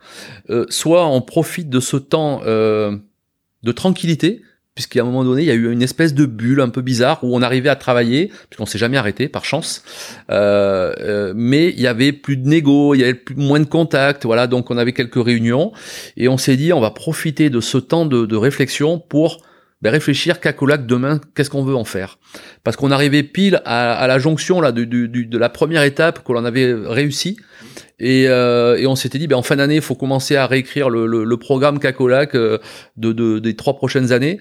euh, 0.50 0.64
soit 0.68 1.06
on 1.08 1.20
profite 1.20 1.68
de 1.70 1.80
ce 1.80 1.96
temps 1.96 2.40
euh, 2.46 2.96
de 3.64 3.72
tranquillité, 3.72 4.42
puisqu'à 4.76 5.00
un 5.00 5.04
moment 5.04 5.24
donné, 5.24 5.42
il 5.42 5.46
y 5.48 5.50
a 5.50 5.54
eu 5.54 5.72
une 5.72 5.82
espèce 5.82 6.12
de 6.14 6.26
bulle 6.26 6.60
un 6.60 6.68
peu 6.68 6.82
bizarre 6.82 7.18
où 7.24 7.34
on 7.34 7.40
arrivait 7.42 7.70
à 7.70 7.76
travailler, 7.76 8.30
puisqu'on 8.50 8.66
s'est 8.66 8.78
jamais 8.78 8.98
arrêté 8.98 9.26
par 9.28 9.44
chance, 9.44 9.82
euh, 10.30 10.92
euh, 11.00 11.32
mais 11.34 11.70
il 11.70 11.80
y 11.80 11.86
avait 11.86 12.12
plus 12.12 12.36
de 12.36 12.46
négo, 12.46 12.94
il 12.94 13.00
y 13.00 13.02
avait 13.02 13.14
plus, 13.14 13.34
moins 13.34 13.58
de 13.58 13.64
contact, 13.64 14.24
voilà, 14.26 14.46
donc 14.46 14.70
on 14.70 14.76
avait 14.76 14.92
quelques 14.92 15.24
réunions, 15.24 15.72
et 16.18 16.28
on 16.28 16.36
s'est 16.36 16.56
dit 16.56 16.72
on 16.74 16.80
va 16.80 16.90
profiter 16.90 17.48
de 17.50 17.60
ce 17.60 17.78
temps 17.78 18.04
de, 18.06 18.26
de 18.26 18.36
réflexion 18.36 18.98
pour 19.00 19.40
ben, 19.82 19.90
réfléchir 19.90 20.40
Cacolac 20.40 20.86
demain, 20.86 21.20
qu'est-ce 21.34 21.50
qu'on 21.50 21.62
veut 21.64 21.76
en 21.76 21.84
faire? 21.84 22.18
Parce 22.64 22.76
qu'on 22.76 22.90
arrivait 22.90 23.22
pile 23.22 23.60
à, 23.64 23.92
à 23.94 24.06
la 24.06 24.18
jonction 24.18 24.60
là 24.60 24.72
de, 24.72 25.38
la 25.38 25.48
première 25.48 25.82
étape 25.82 26.24
que 26.24 26.32
l'on 26.32 26.44
avait 26.44 26.72
réussi. 26.74 27.36
Et, 27.98 28.26
euh, 28.28 28.76
et 28.76 28.86
on 28.86 28.94
s'était 28.96 29.18
dit, 29.18 29.26
ben, 29.26 29.36
en 29.36 29.42
fin 29.42 29.56
d'année, 29.56 29.76
il 29.76 29.82
faut 29.82 29.94
commencer 29.94 30.36
à 30.36 30.46
réécrire 30.46 30.90
le, 30.90 31.06
le, 31.06 31.24
le 31.24 31.36
programme 31.36 31.78
Cacolac 31.78 32.34
euh, 32.34 32.58
de, 32.96 33.12
de, 33.12 33.38
des 33.38 33.54
trois 33.56 33.76
prochaines 33.76 34.12
années. 34.12 34.38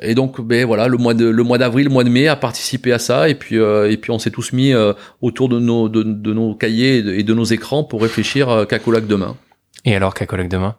Et 0.00 0.14
donc, 0.14 0.40
ben 0.40 0.64
voilà, 0.64 0.88
le 0.88 0.96
mois 0.96 1.12
de 1.12 1.26
le 1.26 1.42
mois 1.42 1.58
d'avril, 1.58 1.84
le 1.88 1.92
mois 1.92 2.04
de 2.04 2.08
mai, 2.08 2.26
a 2.26 2.34
participé 2.36 2.92
à 2.92 2.98
ça. 2.98 3.28
Et 3.28 3.34
puis, 3.34 3.58
euh, 3.58 3.90
et 3.90 3.98
puis, 3.98 4.10
on 4.10 4.18
s'est 4.18 4.30
tous 4.30 4.52
mis 4.52 4.72
euh, 4.72 4.94
autour 5.20 5.48
de 5.50 5.58
nos 5.58 5.88
de, 5.90 6.02
de 6.02 6.32
nos 6.32 6.54
cahiers 6.54 6.96
et 6.98 7.02
de, 7.02 7.12
et 7.12 7.22
de 7.22 7.34
nos 7.34 7.44
écrans 7.44 7.84
pour 7.84 8.00
réfléchir 8.00 8.48
euh, 8.48 8.64
Cacolac 8.64 9.06
demain. 9.06 9.36
Et 9.84 9.94
alors, 9.94 10.14
Cacolac 10.14 10.48
demain? 10.48 10.76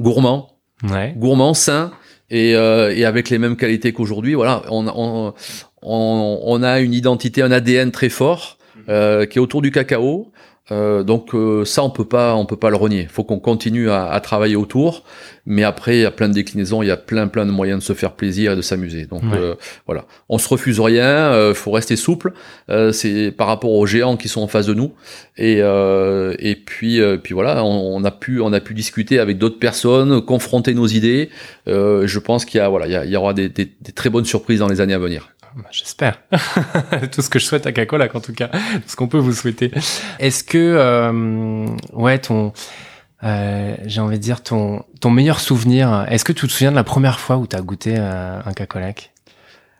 Gourmand, 0.00 0.58
Ouais. 0.90 1.14
gourmand, 1.16 1.54
sain 1.54 1.92
et, 2.30 2.54
euh, 2.54 2.94
et 2.94 3.04
avec 3.04 3.30
les 3.30 3.38
mêmes 3.38 3.56
qualités 3.56 3.92
qu'aujourd'hui. 3.92 4.34
Voilà, 4.34 4.62
on, 4.70 4.86
on, 4.88 5.34
on, 5.82 6.40
on 6.42 6.62
a 6.62 6.80
une 6.80 6.94
identité, 6.94 7.42
un 7.42 7.50
ADN 7.50 7.90
très 7.90 8.08
fort 8.08 8.58
euh, 8.88 9.26
qui 9.26 9.38
est 9.38 9.40
autour 9.40 9.62
du 9.62 9.70
cacao. 9.70 10.30
Euh, 10.72 11.02
donc 11.02 11.34
euh, 11.34 11.64
ça 11.64 11.82
on 11.82 11.90
peut 11.90 12.04
pas 12.04 12.34
on 12.36 12.46
peut 12.46 12.56
pas 12.56 12.70
le 12.70 12.76
renier. 12.76 13.06
Faut 13.10 13.24
qu'on 13.24 13.40
continue 13.40 13.90
à, 13.90 14.06
à 14.10 14.20
travailler 14.20 14.56
autour, 14.56 15.02
mais 15.46 15.64
après 15.64 15.96
il 15.98 16.02
y 16.02 16.04
a 16.04 16.10
plein 16.10 16.28
de 16.28 16.34
déclinaisons, 16.34 16.82
il 16.82 16.86
y 16.86 16.90
a 16.92 16.96
plein 16.96 17.26
plein 17.28 17.44
de 17.44 17.50
moyens 17.50 17.80
de 17.80 17.84
se 17.84 17.92
faire 17.92 18.12
plaisir 18.12 18.52
et 18.52 18.56
de 18.56 18.62
s'amuser. 18.62 19.06
Donc 19.06 19.22
Ouais. 19.24 19.38
euh, 19.38 19.54
voilà, 19.86 20.04
on 20.28 20.38
se 20.38 20.48
refuse 20.48 20.78
rien, 20.80 21.02
euh, 21.32 21.54
faut 21.54 21.72
rester 21.72 21.96
souple. 21.96 22.32
Euh, 22.68 22.92
c'est 22.92 23.32
par 23.32 23.46
rapport 23.48 23.72
aux 23.72 23.86
géants 23.86 24.16
qui 24.16 24.28
sont 24.28 24.42
en 24.42 24.46
face 24.46 24.66
de 24.66 24.74
nous 24.74 24.92
et 25.36 25.56
euh, 25.60 26.34
et 26.38 26.54
puis 26.54 27.00
euh, 27.00 27.16
puis 27.16 27.34
voilà, 27.34 27.64
on, 27.64 27.96
on 27.96 28.04
a 28.04 28.10
pu 28.12 28.40
on 28.40 28.52
a 28.52 28.60
pu 28.60 28.74
discuter 28.74 29.18
avec 29.18 29.38
d'autres 29.38 29.58
personnes, 29.58 30.20
confronter 30.20 30.72
nos 30.74 30.86
idées. 30.86 31.30
Euh, 31.68 32.06
je 32.06 32.18
pense 32.20 32.44
qu'il 32.44 32.58
y 32.58 32.60
a 32.60 32.68
voilà 32.68 32.86
il 32.86 32.92
y, 32.92 32.96
a- 32.96 33.04
il 33.04 33.10
y 33.10 33.16
aura 33.16 33.34
des, 33.34 33.48
des, 33.48 33.64
des 33.80 33.92
très 33.92 34.08
bonnes 34.10 34.24
surprises 34.24 34.60
dans 34.60 34.68
les 34.68 34.80
années 34.80 34.94
à 34.94 34.98
venir. 34.98 35.30
Bah, 35.56 35.64
J'espère. 35.70 36.20
Tout 37.12 37.22
ce 37.22 37.28
que 37.30 37.38
je 37.38 37.44
souhaite 37.44 37.66
à 37.66 37.72
Cacolac, 37.72 38.14
en 38.14 38.20
tout 38.20 38.32
cas. 38.32 38.48
Tout 38.48 38.88
ce 38.88 38.96
qu'on 38.96 39.08
peut 39.08 39.18
vous 39.18 39.32
souhaiter. 39.32 39.70
Est-ce 40.18 40.44
que, 40.44 40.58
euh, 40.58 41.66
ouais, 41.92 42.18
ton, 42.18 42.52
euh, 43.24 43.74
j'ai 43.84 44.00
envie 44.00 44.18
de 44.18 44.22
dire 44.22 44.42
ton, 44.42 44.84
ton 45.00 45.10
meilleur 45.10 45.40
souvenir, 45.40 46.06
est-ce 46.08 46.24
que 46.24 46.32
tu 46.32 46.46
te 46.46 46.52
souviens 46.52 46.70
de 46.70 46.76
la 46.76 46.84
première 46.84 47.20
fois 47.20 47.36
où 47.36 47.46
tu 47.46 47.56
as 47.56 47.60
goûté 47.60 47.94
euh, 47.98 48.40
un 48.44 48.52
Cacolac 48.52 49.12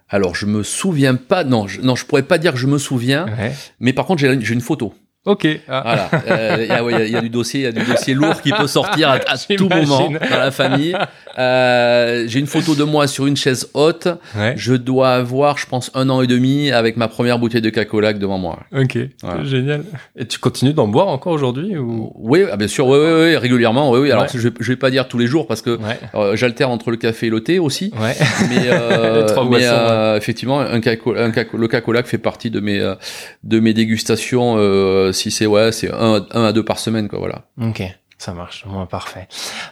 Alors 0.08 0.34
je 0.34 0.46
me 0.46 0.62
souviens 0.62 1.14
pas, 1.14 1.44
non 1.44 1.66
je, 1.68 1.80
non 1.80 1.94
je 1.96 2.04
pourrais 2.04 2.22
pas 2.24 2.38
dire 2.38 2.52
que 2.52 2.58
je 2.58 2.66
me 2.66 2.78
souviens, 2.78 3.26
Ouais. 3.26 3.52
mais 3.78 3.92
par 3.92 4.06
contre 4.06 4.20
j'ai 4.20 4.52
une 4.52 4.60
photo. 4.60 4.92
Ok. 5.30 5.46
Ah. 5.68 5.82
Voilà, 5.84 6.10
Euh, 6.28 6.56
il 6.60 6.66
y, 6.66 6.70
a, 6.72 6.82
ouais, 6.84 6.92
il 6.92 6.98
y 6.98 7.02
a- 7.02 7.06
il 7.06 7.12
y 7.12 7.16
a 7.16 7.20
du 7.20 7.30
dossier, 7.30 7.60
il 7.60 7.62
y 7.64 7.66
a 7.66 7.72
du 7.72 7.84
dossier 7.84 8.14
lourd 8.14 8.40
qui 8.42 8.50
peut 8.52 8.66
sortir 8.66 9.08
à, 9.10 9.14
à 9.14 9.36
tout 9.56 9.68
moment 9.68 10.10
dans 10.10 10.36
la 10.38 10.50
famille. 10.50 10.96
Euh, 11.38 12.24
j'ai 12.26 12.38
une 12.40 12.46
photo 12.46 12.74
de 12.74 12.84
moi 12.84 13.06
sur 13.06 13.26
une 13.26 13.36
chaise 13.36 13.68
haute. 13.74 14.08
Ouais. 14.36 14.54
Je 14.56 14.74
dois 14.74 15.10
avoir, 15.14 15.58
je 15.58 15.66
pense, 15.66 15.90
un 15.94 16.08
an 16.10 16.22
et 16.22 16.26
demi 16.26 16.70
avec 16.72 16.96
ma 16.96 17.08
première 17.08 17.38
bouteille 17.38 17.60
de 17.62 17.70
cacolac 17.70 18.18
devant 18.18 18.38
moi. 18.38 18.58
Ok. 18.76 18.98
Voilà. 19.22 19.44
Génial. 19.44 19.84
Et 20.16 20.26
tu 20.26 20.38
continues 20.38 20.72
d'en 20.72 20.88
boire 20.88 21.08
encore 21.08 21.32
aujourd'hui 21.32 21.76
ou? 21.76 22.12
Oui, 22.16 22.44
ah, 22.50 22.56
bien 22.56 22.68
sûr, 22.68 22.86
oui, 22.86 22.98
oui, 23.00 23.12
oui, 23.30 23.36
régulièrement, 23.36 23.90
oui, 23.90 24.00
oui. 24.00 24.10
Alors, 24.10 24.24
Ouais. 24.24 24.28
je, 24.34 24.48
je 24.58 24.68
vais 24.72 24.76
pas 24.76 24.90
dire 24.90 25.08
tous 25.08 25.18
les 25.18 25.26
jours 25.26 25.46
parce 25.46 25.62
que 25.62 25.70
Ouais. 25.70 25.98
euh, 26.14 26.36
j'alterne 26.36 26.72
entre 26.72 26.90
le 26.90 26.96
café 26.96 27.26
et 27.28 27.30
le 27.30 27.40
thé 27.42 27.58
aussi. 27.58 27.92
Ouais. 28.00 28.14
mais, 28.48 28.64
euh, 28.68 29.20
Les 29.26 29.26
trois 29.32 29.44
mais, 29.44 29.50
boissons, 29.50 29.66
euh, 29.72 30.16
effectivement 30.16 30.60
un 30.60 30.80
caco, 30.80 31.14
un 31.16 31.30
caco- 31.30 31.56
le 31.56 31.68
cacolac 31.68 32.06
fait 32.06 32.18
partie 32.18 32.50
de 32.50 32.60
mes 32.60 32.80
de 33.44 33.60
mes 33.60 33.72
dégustations 33.72 34.56
euh, 34.58 35.12
si 35.20 35.30
c'est 35.30 35.46
ouais 35.46 35.70
c'est 35.72 35.92
un, 35.92 36.26
un 36.32 36.44
à 36.44 36.52
deux 36.52 36.64
par 36.64 36.78
semaine 36.78 37.08
quoi 37.08 37.18
voilà 37.18 37.44
Ok. 37.60 37.82
Ça 38.20 38.34
marche. 38.34 38.66
Bon, 38.68 38.84
parfait. 38.84 39.28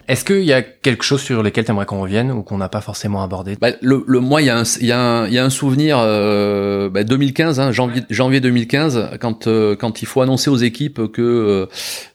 Est-ce 0.08 0.24
qu'il 0.24 0.42
y 0.44 0.54
a 0.54 0.62
quelque 0.62 1.04
chose 1.04 1.20
sur 1.20 1.42
lequel 1.42 1.66
tu 1.66 1.70
aimerais 1.70 1.84
qu'on 1.84 2.00
revienne 2.00 2.32
ou 2.32 2.42
qu'on 2.42 2.56
n'a 2.56 2.70
pas 2.70 2.80
forcément 2.80 3.22
abordé? 3.22 3.56
Bah, 3.60 3.72
le, 3.82 4.02
le 4.06 4.20
moi 4.20 4.40
il 4.40 4.46
y 4.46 4.48
a 4.50 4.56
un 4.58 4.62
y 4.80 4.90
a 4.90 4.98
un, 4.98 5.26
il 5.26 5.34
y 5.34 5.38
a 5.38 5.44
un 5.44 5.50
souvenir 5.50 5.98
euh, 6.00 6.88
bah, 6.88 7.04
2015 7.04 7.60
hein, 7.60 7.72
janvier 7.72 8.00
janvier 8.08 8.40
2015 8.40 9.10
quand 9.20 9.46
euh, 9.48 9.76
quand 9.76 10.00
il 10.00 10.06
faut 10.06 10.22
annoncer 10.22 10.48
aux 10.48 10.56
équipes 10.56 11.12
que 11.12 11.20
euh, 11.20 11.66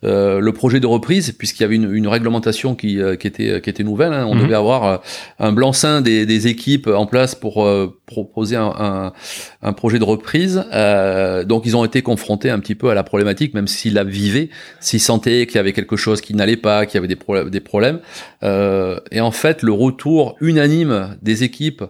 euh, 0.06 0.40
le 0.40 0.52
projet 0.54 0.80
de 0.80 0.88
reprise 0.88 1.34
puisqu'il 1.38 1.62
y 1.62 1.66
avait 1.66 1.76
une, 1.76 1.94
une 1.94 2.08
réglementation 2.08 2.74
qui 2.74 3.00
euh, 3.00 3.16
qui 3.16 3.28
était 3.28 3.62
qui 3.62 3.70
était 3.70 3.84
nouvelle 3.84 4.14
hein, 4.14 4.26
on 4.28 4.34
Mhm. 4.34 4.42
devait 4.42 4.56
avoir 4.56 5.02
un 5.38 5.52
blanc-seing 5.52 6.02
des, 6.02 6.26
des 6.26 6.48
équipes 6.48 6.88
en 6.88 7.06
place 7.06 7.36
pour 7.36 7.64
euh, 7.64 7.96
proposer 8.08 8.56
un, 8.56 8.74
un, 8.80 9.14
un 9.62 9.74
projet 9.74 10.00
de 10.00 10.04
reprise 10.04 10.66
euh, 10.74 11.44
donc 11.44 11.68
ils 11.68 11.78
ont 11.78 11.86
été 11.86 12.02
confrontés 12.02 12.50
un 12.50 12.58
petit 12.60 12.74
peu 12.74 12.90
à 12.90 12.96
la 12.96 13.04
problématique 13.04 13.54
même 13.54 13.68
s'ils 13.68 13.94
la 13.94 14.04
vivaient 14.04 14.50
s'ils 14.80 15.00
sentaient 15.00 15.46
qu'il 15.46 15.58
y 15.58 15.60
avait 15.60 15.74
quelque 15.74 15.96
chose 15.96 16.22
qui 16.24 16.34
n'allait 16.34 16.58
pas 16.58 16.86
qu'il 16.86 16.96
y 16.96 17.00
avait 17.00 17.08
des 17.08 17.16
problèmes 17.16 17.50
des 17.50 17.60
problèmes 17.60 18.00
euh, 18.44 19.00
et 19.12 19.22
en 19.22 19.32
fait 19.32 19.62
le 19.62 19.74
retour 19.74 20.36
unanime 20.42 21.18
des 21.22 21.44
équipes 21.44 21.84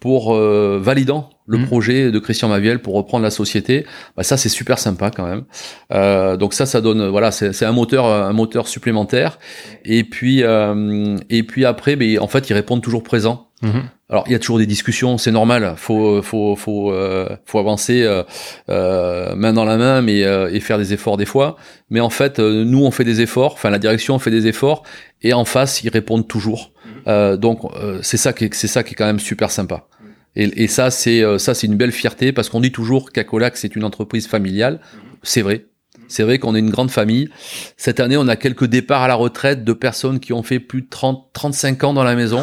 pour 0.00 0.34
euh, 0.34 0.80
validant 0.82 1.30
le 1.46 1.58
Mhm. 1.58 1.66
projet 1.66 2.10
de 2.10 2.18
Christian 2.18 2.48
Maviel 2.48 2.80
pour 2.80 2.94
reprendre 2.94 3.24
la 3.24 3.30
société, 3.30 3.84
bah 4.16 4.22
ça 4.22 4.36
c'est 4.36 4.48
super 4.48 4.78
sympa 4.78 5.10
quand 5.10 5.26
même. 5.26 5.44
Euh, 5.92 6.36
donc 6.36 6.54
ça 6.54 6.66
ça 6.66 6.80
donne 6.80 7.08
voilà 7.08 7.30
c'est 7.30 7.64
un 7.64 7.72
moteur 7.72 8.06
un 8.06 8.32
moteur 8.32 8.66
supplémentaire 8.68 9.38
et 9.84 10.04
puis 10.04 10.42
euh, 10.42 11.16
et 11.30 11.42
puis 11.42 11.64
après 11.64 11.96
en 12.18 12.28
fait 12.28 12.48
ils 12.50 12.54
répondent 12.54 12.82
toujours 12.82 13.02
présents. 13.02 13.48
Mhm. 13.62 13.84
Alors 14.10 14.24
il 14.26 14.32
y 14.32 14.34
a 14.34 14.38
toujours 14.38 14.58
des 14.58 14.66
discussions, 14.66 15.18
c'est 15.18 15.30
normal. 15.30 15.74
Faut 15.76 16.20
faut 16.20 16.56
faut 16.56 16.92
euh, 16.92 17.28
faut 17.46 17.58
avancer 17.58 18.02
euh, 18.02 18.24
euh, 18.68 19.34
main 19.36 19.52
dans 19.52 19.64
la 19.64 19.76
main, 19.76 20.02
mais 20.02 20.20
et 20.20 20.60
faire 20.60 20.78
des 20.78 20.92
efforts 20.92 21.16
des 21.16 21.26
fois. 21.26 21.56
Mais 21.88 22.00
en 22.00 22.10
fait, 22.10 22.38
nous 22.38 22.84
on 22.84 22.90
fait 22.90 23.04
des 23.04 23.20
efforts. 23.20 23.54
Enfin 23.54 23.70
la 23.70 23.78
direction 23.78 24.18
fait 24.18 24.30
des 24.30 24.48
efforts 24.48 24.82
et 25.22 25.32
en 25.32 25.44
face 25.44 25.82
ils 25.82 25.90
répondent 25.90 26.28
toujours. 26.28 26.72
Mhm. 27.06 27.36
donc 27.36 27.60
c'est 28.02 28.16
ça 28.16 28.32
qui 28.32 28.50
c'est 28.52 28.68
ça 28.68 28.82
qui 28.82 28.92
est 28.92 28.96
quand 28.96 29.06
même 29.06 29.20
super 29.20 29.50
sympa. 29.50 29.86
Et, 30.34 30.64
et 30.64 30.66
ça 30.66 30.90
c'est 30.90 31.22
ça 31.38 31.54
c'est 31.54 31.66
une 31.66 31.76
belle 31.76 31.92
fierté 31.92 32.32
parce 32.32 32.48
qu'on 32.48 32.60
dit 32.60 32.72
toujours 32.72 33.12
qu'Acolac 33.12 33.56
c'est 33.56 33.76
une 33.76 33.84
entreprise 33.84 34.26
familiale. 34.26 34.80
C'est 35.22 35.42
vrai, 35.42 35.66
c'est 36.12 36.22
vrai 36.22 36.38
qu'on 36.38 36.54
est 36.54 36.58
une 36.58 36.70
grande 36.70 36.90
famille. 36.90 37.28
Cette 37.76 37.98
année, 37.98 38.16
on 38.16 38.28
a 38.28 38.36
quelques 38.36 38.66
départs 38.66 39.02
à 39.02 39.08
la 39.08 39.14
retraite 39.14 39.64
de 39.64 39.72
personnes 39.72 40.20
qui 40.20 40.32
ont 40.32 40.42
fait 40.42 40.60
plus 40.60 40.82
de 40.82 40.88
30, 40.88 41.28
35 41.32 41.84
ans 41.84 41.94
dans 41.94 42.04
la 42.04 42.14
maison. 42.14 42.42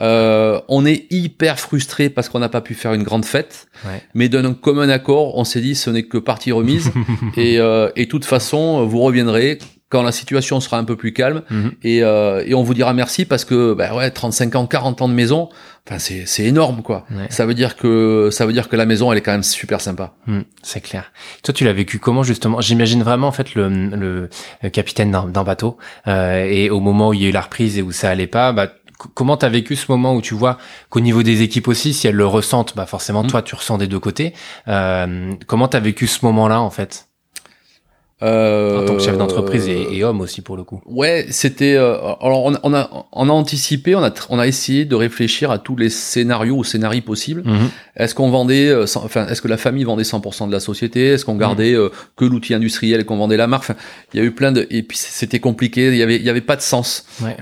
Euh, 0.00 0.60
on 0.68 0.84
est 0.84 1.06
hyper 1.10 1.58
frustré 1.58 2.10
parce 2.10 2.28
qu'on 2.28 2.38
n'a 2.38 2.48
pas 2.48 2.60
pu 2.60 2.74
faire 2.74 2.92
une 2.92 3.02
grande 3.02 3.24
fête. 3.24 3.66
Mais 4.14 4.28
d'un 4.28 4.52
commun 4.52 4.88
accord, 4.90 5.36
on 5.38 5.44
s'est 5.44 5.60
dit 5.60 5.74
ce 5.74 5.90
n'est 5.90 6.04
que 6.04 6.18
partie 6.18 6.52
remise. 6.52 6.92
et, 7.36 7.58
euh, 7.58 7.90
et 7.96 8.04
de 8.04 8.10
toute 8.10 8.26
façon, 8.26 8.84
vous 8.86 9.00
reviendrez 9.00 9.58
quand 9.88 10.02
la 10.02 10.12
situation 10.12 10.60
sera 10.60 10.78
un 10.78 10.84
peu 10.84 10.96
plus 10.96 11.12
calme 11.12 11.42
mhm. 11.50 11.72
et, 11.82 12.02
euh, 12.02 12.42
et, 12.44 12.54
on 12.54 12.62
vous 12.62 12.74
dira 12.74 12.92
merci 12.92 13.24
parce 13.24 13.44
que 13.44 13.72
bah 13.72 13.94
ouais 13.94 14.10
35 14.10 14.54
ans 14.54 14.66
40 14.66 15.02
ans 15.02 15.08
de 15.08 15.14
maison 15.14 15.48
enfin 15.88 15.98
c'est 15.98 16.44
énorme 16.44 16.82
quoi. 16.82 17.06
Ça 17.30 17.46
veut 17.46 17.54
dire 17.54 17.76
que 17.76 18.28
ça 18.30 18.46
veut 18.46 18.52
dire 18.52 18.68
que 18.68 18.76
la 18.76 18.86
maison 18.86 19.10
elle 19.10 19.18
est 19.18 19.22
quand 19.22 19.32
même 19.32 19.42
super 19.42 19.80
sympa. 19.80 20.14
Mhm, 20.26 20.44
c'est 20.62 20.80
clair. 20.80 21.12
Toi 21.42 21.54
tu 21.54 21.64
l'as 21.64 21.72
vécu 21.72 21.98
comment 21.98 22.22
justement? 22.22 22.60
J'imagine 22.60 23.02
vraiment 23.02 23.28
en 23.28 23.32
fait 23.32 23.54
le, 23.54 23.68
le, 23.68 24.68
capitaine 24.70 25.10
d'un 25.10 25.44
bateau 25.44 25.78
euh, 26.06 26.44
et 26.44 26.70
au 26.70 26.80
moment 26.80 27.08
où 27.08 27.14
il 27.14 27.22
y 27.22 27.26
a 27.26 27.28
eu 27.28 27.32
la 27.32 27.40
reprise 27.40 27.78
et 27.78 27.82
où 27.82 27.92
ça 27.92 28.10
allait 28.10 28.26
pas 28.26 28.52
bah 28.52 28.68
comment 29.14 29.36
t'as 29.36 29.48
vécu 29.48 29.76
ce 29.76 29.90
moment 29.90 30.14
où 30.14 30.20
tu 30.20 30.34
vois 30.34 30.58
qu'au 30.90 31.00
niveau 31.00 31.22
des 31.22 31.42
équipes 31.42 31.68
aussi, 31.68 31.94
si 31.94 32.08
elles 32.08 32.14
le 32.14 32.26
ressentent, 32.26 32.74
bah 32.76 32.86
forcément 32.86 33.22
mhm. 33.22 33.30
toi 33.30 33.42
tu 33.42 33.54
ressens 33.54 33.78
des 33.78 33.86
deux 33.86 34.00
côtés. 34.00 34.34
Euh, 34.66 35.34
comment 35.46 35.68
t'as 35.68 35.80
vécu 35.80 36.06
ce 36.06 36.24
moment-là 36.26 36.60
en 36.60 36.70
fait? 36.70 37.07
Euh, 38.20 38.82
en 38.82 38.84
tant 38.84 38.96
que 38.96 39.02
chef 39.02 39.16
d'entreprise 39.16 39.68
et, 39.68 40.02
homme 40.02 40.20
aussi 40.20 40.42
pour 40.42 40.56
le 40.56 40.64
coup. 40.64 40.80
Ouais, 40.86 41.26
c'était. 41.30 41.76
Euh, 41.76 41.94
alors 42.20 42.46
on, 42.46 42.54
on, 42.64 42.74
a 42.74 43.06
on 43.12 43.28
a 43.28 43.32
anticipé, 43.32 43.94
on 43.94 44.02
a 44.02 44.10
on 44.28 44.40
a 44.40 44.46
essayé 44.48 44.84
de 44.84 44.96
réfléchir 44.96 45.52
à 45.52 45.58
tous 45.58 45.76
les 45.76 45.88
scénarios 45.88 46.56
ou 46.56 46.64
scénarios 46.64 47.02
possibles. 47.02 47.42
Mhm. 47.44 47.70
Est-ce 47.96 48.16
qu'on 48.16 48.30
vendait, 48.30 48.68
euh, 48.68 48.86
enfin 48.96 49.26
est-ce 49.28 49.40
que 49.40 49.46
la 49.46 49.56
famille 49.56 49.84
vendait 49.84 50.02
100% 50.02 50.48
de 50.48 50.52
la 50.52 50.58
société? 50.58 51.06
Est-ce 51.10 51.24
qu'on 51.24 51.34
mhm. 51.34 51.40
gardait 51.40 51.76
que 52.16 52.24
l'outil 52.24 52.54
industriel 52.54 53.00
et 53.00 53.04
qu'on 53.04 53.18
vendait 53.18 53.36
la 53.36 53.46
marque? 53.46 53.62
Enfin, 53.62 53.76
Il 54.12 54.18
y 54.18 54.22
a 54.22 54.26
eu 54.26 54.32
plein 54.32 54.50
de 54.50 54.66
et 54.68 54.82
puis 54.82 54.98
c'était 54.98 55.38
compliqué. 55.38 55.88
Il 55.88 55.96
y 55.96 56.02
avait 56.02 56.16
il 56.16 56.24
y 56.24 56.30
avait 56.30 56.40
pas 56.40 56.56
de 56.56 56.62
sens. 56.62 57.06
Ouais. 57.22 57.36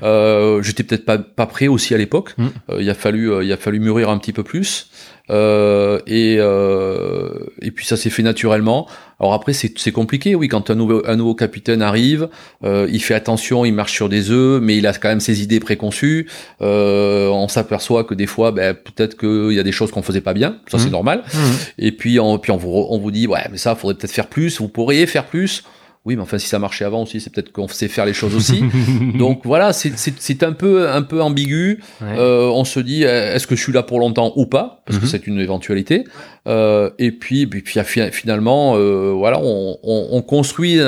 J'étais 0.62 0.82
peut-être 0.82 1.06
pas 1.06 1.16
pas 1.16 1.46
prêt 1.46 1.68
aussi 1.68 1.94
à 1.94 1.98
l'époque. 1.98 2.34
Mhm. 2.36 2.50
il 2.80 2.90
a 2.90 2.94
fallu 2.94 3.32
il 3.42 3.50
a 3.50 3.56
fallu 3.56 3.80
mûrir 3.80 4.10
un 4.10 4.18
petit 4.18 4.34
peu 4.34 4.42
plus. 4.42 4.90
Euh, 5.28 5.98
et, 6.06 6.36
euh, 6.38 7.46
et 7.60 7.70
puis 7.70 7.86
ça 7.86 7.96
s'est 7.96 8.10
fait 8.10 8.22
naturellement. 8.22 8.86
Alors 9.18 9.32
après 9.32 9.54
c'est 9.54 9.92
compliqué, 9.92 10.34
oui, 10.34 10.48
quand 10.48 10.70
un 10.70 10.74
nouveau, 10.74 11.02
un 11.06 11.16
nouveau 11.16 11.34
capitaine 11.34 11.80
arrive, 11.80 12.28
euh, 12.64 12.86
il 12.90 13.02
fait 13.02 13.14
attention, 13.14 13.64
il 13.64 13.72
marche 13.72 13.92
sur 13.92 14.10
des 14.10 14.30
œufs, 14.30 14.60
mais 14.60 14.76
il 14.76 14.86
a 14.86 14.92
quand 14.92 15.08
même 15.08 15.20
ses 15.20 15.42
idées 15.42 15.60
préconçues. 15.60 16.28
Euh, 16.60 17.28
on 17.28 17.48
s'aperçoit 17.48 18.04
que 18.04 18.14
des 18.14 18.26
fois, 18.26 18.52
ben, 18.52 18.74
peut-être 18.74 19.16
qu'il 19.16 19.56
y 19.56 19.58
a 19.58 19.62
des 19.62 19.72
choses 19.72 19.90
qu'on 19.90 20.02
faisait 20.02 20.20
pas 20.20 20.34
bien, 20.34 20.58
ça 20.68 20.78
c'est 20.78 20.88
mmh. 20.88 20.90
normal. 20.90 21.24
Mmh. 21.32 21.38
Et 21.78 21.92
puis, 21.92 22.20
on, 22.20 22.38
puis 22.38 22.52
on 22.52 22.58
vous, 22.58 22.68
on 22.70 22.98
vous 22.98 23.10
dit, 23.10 23.26
ouais, 23.26 23.46
mais 23.50 23.56
ça, 23.56 23.74
faudrait 23.74 23.94
peut-être 23.94 24.12
faire 24.12 24.26
plus, 24.26 24.60
vous 24.60 24.68
pourriez 24.68 25.06
faire 25.06 25.24
plus. 25.24 25.64
Oui, 26.06 26.16
mais 26.16 26.22
enfin, 26.22 26.38
si 26.38 26.46
ça 26.46 26.60
marchait 26.60 26.84
avant 26.84 27.02
aussi, 27.02 27.20
c'est 27.20 27.30
peut-être 27.30 27.50
qu'on 27.50 27.66
sait 27.66 27.88
faire 27.88 28.06
les 28.06 28.14
choses 28.14 28.34
aussi. 28.34 28.62
Donc 29.18 29.40
voilà, 29.44 29.72
c'est 29.72 30.42
un 30.44 30.52
peu 30.52 30.88
un 30.88 31.02
peu 31.02 31.20
ambigu. 31.20 31.80
Euh, 32.00 32.46
on 32.46 32.64
se 32.64 32.78
dit, 32.78 33.02
est-ce 33.02 33.46
que 33.46 33.56
je 33.56 33.62
suis 33.62 33.72
là 33.72 33.82
pour 33.82 33.98
longtemps 33.98 34.32
ou 34.36 34.46
pas? 34.46 34.82
Parce 34.86 34.98
que 34.98 35.04
mhm. 35.04 35.10
c'est 35.10 35.26
une 35.26 35.40
éventualité. 35.40 36.04
Euh, 36.46 36.90
et 37.00 37.10
puis, 37.10 37.46
puis, 37.48 37.60
puis 37.60 37.80
finalement, 38.12 38.76
euh, 38.76 39.12
voilà, 39.16 39.40
on, 39.40 39.78
on, 39.82 40.08
on 40.12 40.22
construit. 40.22 40.78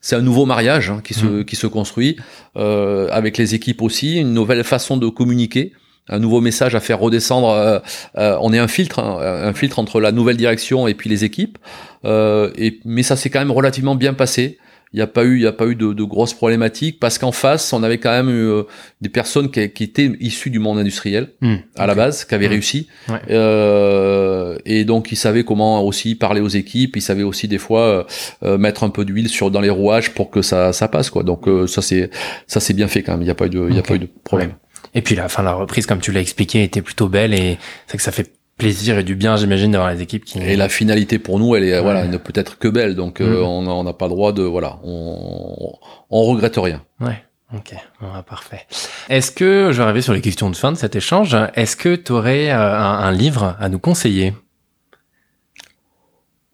C'est 0.00 0.16
un 0.16 0.20
nouveau 0.20 0.46
mariage 0.46 0.90
hein, 0.90 1.00
qui 1.02 1.14
se 1.14 1.26
mhm. 1.26 1.44
qui 1.44 1.56
se 1.56 1.66
construit 1.66 2.16
euh, 2.56 3.08
avec 3.10 3.38
les 3.38 3.54
équipes 3.54 3.82
aussi, 3.82 4.18
une 4.18 4.32
nouvelle 4.34 4.62
façon 4.64 4.96
de 4.96 5.08
communiquer 5.08 5.72
un 6.08 6.18
nouveau 6.18 6.40
message 6.40 6.74
à 6.74 6.80
faire 6.80 6.98
redescendre. 6.98 7.50
Euh, 7.50 7.78
euh, 8.18 8.36
on 8.40 8.52
est 8.52 8.58
un 8.58 8.68
filtre, 8.68 8.98
hein, 8.98 9.18
un 9.20 9.52
filtre 9.52 9.78
entre 9.78 10.00
la 10.00 10.12
nouvelle 10.12 10.36
direction 10.36 10.88
et 10.88 10.94
puis 10.94 11.08
les 11.08 11.24
équipes. 11.24 11.58
Euh, 12.04 12.50
et, 12.56 12.80
mais 12.84 13.02
ça 13.02 13.16
s'est 13.16 13.30
quand 13.30 13.38
même 13.38 13.52
relativement 13.52 13.94
bien 13.94 14.14
passé. 14.14 14.58
Il 14.94 14.96
n'y 14.96 15.02
a 15.02 15.06
pas 15.06 15.24
eu, 15.24 15.36
il 15.36 15.42
y 15.42 15.46
a 15.46 15.52
pas 15.52 15.68
eu 15.68 15.74
de, 15.74 15.94
de 15.94 16.04
grosses 16.04 16.34
problématiques 16.34 17.00
parce 17.00 17.16
qu'en 17.16 17.32
face, 17.32 17.72
on 17.72 17.82
avait 17.82 17.96
quand 17.96 18.10
même 18.10 18.28
eu 18.28 18.62
des 19.00 19.08
personnes 19.08 19.50
qui, 19.50 19.70
qui, 19.70 19.84
étaient 19.84 20.12
issues 20.20 20.50
du 20.50 20.58
monde 20.58 20.78
industriel 20.78 21.30
hmm, 21.40 21.54
à 21.78 21.86
la 21.86 21.94
base, 21.94 22.26
qui 22.26 22.34
avaient 22.34 22.46
hmm. 22.46 22.50
réussi, 22.50 22.88
euh, 23.30 24.58
et 24.66 24.84
donc 24.84 25.10
ils 25.10 25.16
savaient 25.16 25.44
comment 25.44 25.82
aussi 25.82 26.14
parler 26.14 26.42
aux 26.42 26.48
équipes. 26.48 26.94
Ils 26.94 27.00
savaient 27.00 27.22
aussi 27.22 27.48
des 27.48 27.56
fois 27.56 28.06
mettre 28.42 28.84
un 28.84 28.90
peu 28.90 29.06
d'huile 29.06 29.30
sur 29.30 29.50
dans 29.50 29.62
les 29.62 29.70
rouages 29.70 30.12
pour 30.12 30.28
que 30.28 30.42
ça, 30.42 30.74
ça 30.74 30.88
passe 30.88 31.08
quoi. 31.08 31.22
Donc 31.22 31.48
ça 31.68 31.80
c'est 31.80 32.10
ça 32.46 32.60
c'est 32.60 32.74
bien 32.74 32.86
fait 32.86 33.02
quand 33.02 33.12
même. 33.12 33.22
Il 33.22 33.26
n'y 33.26 33.30
a 33.30 33.34
pas 33.34 33.46
eu 33.46 33.50
de, 33.50 33.66
il 33.70 33.76
y 33.76 33.78
a 33.78 33.82
pas 33.82 33.94
eu 33.94 34.00
de 34.00 34.08
problème. 34.24 34.52
Et 34.94 35.02
puis 35.02 35.14
la 35.14 35.28
fin, 35.28 35.42
la 35.42 35.54
reprise, 35.54 35.86
comme 35.86 36.00
tu 36.00 36.12
l'as 36.12 36.20
expliqué, 36.20 36.62
était 36.62 36.82
plutôt 36.82 37.08
belle 37.08 37.34
et 37.34 37.58
c'est 37.86 37.96
que 37.96 38.02
ça 38.02 38.12
fait 38.12 38.32
plaisir 38.58 38.98
et 38.98 39.04
du 39.04 39.14
bien, 39.14 39.36
j'imagine, 39.36 39.72
d'avoir 39.72 39.92
les 39.92 40.02
équipes 40.02 40.24
qui. 40.24 40.38
Et 40.38 40.56
la 40.56 40.68
finalité 40.68 41.18
pour 41.18 41.38
nous, 41.38 41.56
elle 41.56 41.64
est 41.64 41.80
voilà, 41.80 42.06
ne 42.06 42.16
peut 42.16 42.32
être 42.34 42.58
que 42.58 42.68
belle. 42.68 42.94
Donc 42.94 43.20
euh, 43.20 43.42
mm. 43.42 43.68
on 43.68 43.84
n'a 43.84 43.92
pas 43.92 44.06
le 44.06 44.10
droit 44.10 44.32
de 44.32 44.42
voilà, 44.42 44.78
on, 44.84 45.72
on 46.10 46.22
regrette 46.22 46.56
rien. 46.56 46.82
Ouais. 47.00 47.22
Ok, 47.54 47.74
bon, 48.00 48.08
parfait. 48.26 48.66
Est-ce 49.10 49.30
que, 49.30 49.72
je 49.72 49.76
vais 49.76 49.82
arriver 49.82 50.00
sur 50.00 50.14
les 50.14 50.22
questions 50.22 50.48
de 50.48 50.56
fin 50.56 50.72
de 50.72 50.76
cet 50.78 50.96
échange, 50.96 51.36
est-ce 51.54 51.76
que 51.76 51.96
tu 51.96 52.12
aurais 52.12 52.50
euh, 52.50 52.78
un, 52.78 53.00
un 53.00 53.12
livre 53.12 53.56
à 53.60 53.68
nous 53.68 53.78
conseiller? 53.78 54.32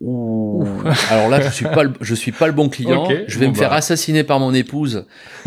Alors 0.00 1.28
là, 1.28 1.40
je 1.40 1.48
suis 1.48 1.64
pas 1.64 1.82
le, 1.82 1.92
je 2.00 2.14
suis 2.14 2.30
pas 2.30 2.46
le 2.46 2.52
bon 2.52 2.68
client. 2.68 3.08
je 3.26 3.38
vais 3.38 3.48
me 3.48 3.54
faire 3.54 3.70
bah. 3.70 3.76
assassiner 3.76 4.22
par 4.22 4.38
mon 4.38 4.54
épouse, 4.54 5.06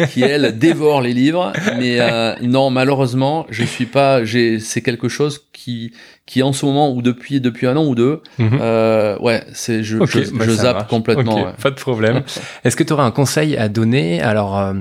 qui 0.09 0.23
elle 0.23 0.57
dévore 0.59 1.01
les 1.01 1.13
livres. 1.13 1.53
Mais 1.77 2.01
euh, 2.01 2.35
non, 2.41 2.69
malheureusement, 2.69 3.45
je 3.49 3.63
suis 3.63 3.85
pas. 3.85 4.25
J'ai, 4.25 4.59
c'est 4.59 4.81
quelque 4.81 5.07
chose 5.07 5.47
qui, 5.53 5.93
qui 6.25 6.43
en 6.43 6.51
ce 6.51 6.65
moment 6.65 6.91
ou 6.93 7.01
depuis 7.01 7.39
depuis 7.39 7.65
un 7.65 7.77
an 7.77 7.85
ou 7.85 7.95
deux, 7.95 8.21
mhm. 8.39 8.59
euh, 8.61 9.17
ouais, 9.19 9.43
c'est 9.53 9.83
je, 9.83 10.05
je, 10.05 10.31
bah, 10.31 10.45
zappe 10.49 10.89
complètement. 10.89 11.53
Pas 11.61 11.71
de 11.71 11.75
problème. 11.75 12.23
Est-ce 12.65 12.75
que 12.75 12.83
tu 12.83 12.91
aurais 12.91 13.03
un 13.03 13.11
conseil 13.11 13.55
à 13.55 13.69
donner 13.69 14.21
Alors 14.21 14.59
euh, 14.59 14.73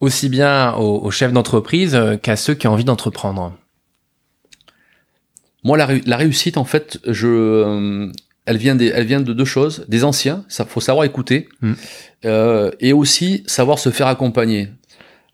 aussi 0.00 0.28
bien 0.28 0.74
aux, 0.74 1.10
chefs 1.12 1.32
d'entreprise 1.32 1.96
qu'à 2.22 2.34
ceux 2.34 2.54
qui 2.54 2.66
ont 2.66 2.72
envie 2.72 2.84
d'entreprendre? 2.84 3.52
Moi, 5.62 5.76
la, 5.76 5.88
la, 6.06 6.16
réussite, 6.16 6.58
en 6.58 6.64
fait, 6.64 7.00
je 7.06 8.12
elle 8.46 8.56
vient, 8.56 8.76
des, 8.76 8.86
elle 8.86 9.04
vient 9.04 9.20
de 9.20 9.32
deux 9.32 9.44
choses, 9.44 9.84
des 9.88 10.04
anciens, 10.04 10.44
ça 10.48 10.64
faut 10.64 10.80
savoir 10.80 11.04
écouter, 11.04 11.48
mm. 11.60 11.72
euh, 12.24 12.70
et 12.80 12.92
aussi 12.92 13.42
savoir 13.46 13.78
se 13.78 13.90
faire 13.90 14.06
accompagner. 14.06 14.68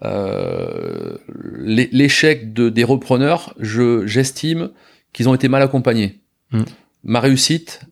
Euh, 0.02 1.16
L'échec 1.54 2.52
de, 2.52 2.70
des 2.70 2.84
repreneurs, 2.84 3.54
je 3.60 4.06
j'estime 4.06 4.70
qu'ils 5.12 5.28
ont 5.28 5.34
été 5.34 5.48
mal 5.48 5.62
accompagnés. 5.62 6.20
Mm. 6.50 6.62
Ma 7.04 7.20
réussite, 7.20 7.82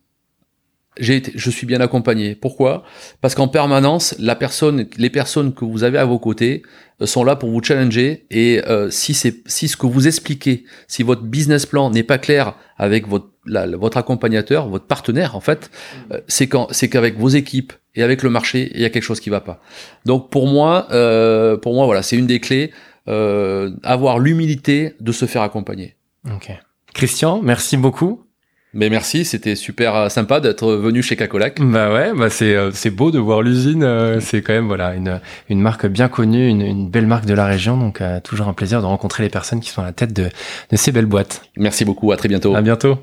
j'ai 0.97 1.17
été, 1.17 1.31
je 1.35 1.49
suis 1.49 1.65
bien 1.65 1.79
accompagné. 1.79 2.35
Pourquoi? 2.35 2.83
Parce 3.21 3.35
qu'en 3.35 3.47
permanence, 3.47 4.15
la 4.19 4.35
personne, 4.35 4.87
les 4.97 5.09
personnes 5.09 5.53
que 5.53 5.63
vous 5.63 5.83
avez 5.83 5.97
à 5.97 6.05
vos 6.05 6.19
côtés 6.19 6.63
euh, 7.01 7.05
sont 7.05 7.23
là 7.23 7.35
pour 7.35 7.49
vous 7.49 7.63
challenger. 7.63 8.25
Et 8.29 8.61
euh, 8.67 8.89
si 8.89 9.13
c'est, 9.13 9.47
si 9.47 9.67
ce 9.67 9.77
que 9.77 9.85
vous 9.85 10.07
expliquez, 10.07 10.65
si 10.87 11.03
votre 11.03 11.23
business 11.23 11.65
plan 11.65 11.89
n'est 11.91 12.03
pas 12.03 12.17
clair 12.17 12.55
avec 12.77 13.07
votre, 13.07 13.30
votre 13.45 13.97
accompagnateur, 13.97 14.67
votre 14.67 14.85
partenaire, 14.85 15.35
en 15.35 15.39
fait, 15.39 15.71
euh, 16.11 16.19
c'est 16.27 16.47
quand, 16.47 16.67
c'est 16.71 16.89
qu'avec 16.89 17.17
vos 17.17 17.29
équipes 17.29 17.73
et 17.95 18.03
avec 18.03 18.23
le 18.23 18.29
marché, 18.29 18.71
il 18.75 18.81
y 18.81 18.85
a 18.85 18.89
quelque 18.89 19.03
chose 19.03 19.19
qui 19.19 19.29
va 19.29 19.41
pas. 19.41 19.61
Donc 20.05 20.29
pour 20.29 20.47
moi, 20.47 20.87
euh, 20.91 21.57
pour 21.57 21.73
moi, 21.73 21.85
voilà, 21.85 22.03
c'est 22.03 22.17
une 22.17 22.27
des 22.27 22.39
clés, 22.39 22.71
euh, 23.07 23.71
avoir 23.83 24.19
l'humilité 24.19 24.95
de 24.99 25.11
se 25.11 25.25
faire 25.25 25.41
accompagner. 25.41 25.95
Ok. 26.25 26.51
Christian, 26.93 27.41
merci 27.41 27.77
beaucoup. 27.77 28.25
Mais 28.73 28.89
merci, 28.89 29.25
c'était 29.25 29.55
super 29.55 29.95
euh, 29.95 30.09
sympa 30.09 30.39
d'être 30.39 30.71
venu 30.73 31.03
chez 31.03 31.17
Cacolac. 31.17 31.59
Bah 31.59 31.91
ouais, 31.91 32.13
bah 32.13 32.29
c'est 32.29 32.55
euh, 32.55 32.71
c'est 32.71 32.89
beau 32.89 33.11
de 33.11 33.19
voir 33.19 33.41
l'usine. 33.41 33.83
Euh, 33.83 34.21
c'est 34.21 34.41
quand 34.41 34.53
même 34.53 34.67
voilà 34.67 34.95
une 34.95 35.19
une 35.49 35.59
marque 35.59 35.85
bien 35.87 36.07
connue, 36.07 36.47
une, 36.47 36.61
une 36.61 36.89
belle 36.89 37.07
marque 37.07 37.25
de 37.25 37.33
la 37.33 37.45
région. 37.45 37.75
Donc 37.75 38.01
toujours 38.23 38.47
un 38.47 38.53
plaisir 38.53 38.79
de 38.79 38.85
rencontrer 38.85 39.23
les 39.23 39.29
personnes 39.29 39.59
qui 39.59 39.69
sont 39.69 39.81
à 39.81 39.85
la 39.85 39.91
tête 39.91 40.13
de 40.13 40.29
de 40.71 40.77
ces 40.77 40.93
belles 40.93 41.05
boîtes. 41.05 41.43
Merci 41.57 41.83
beaucoup. 41.83 42.13
À 42.13 42.17
très 42.17 42.29
bientôt. 42.29 42.55
À 42.55 42.61
bientôt. 42.61 42.97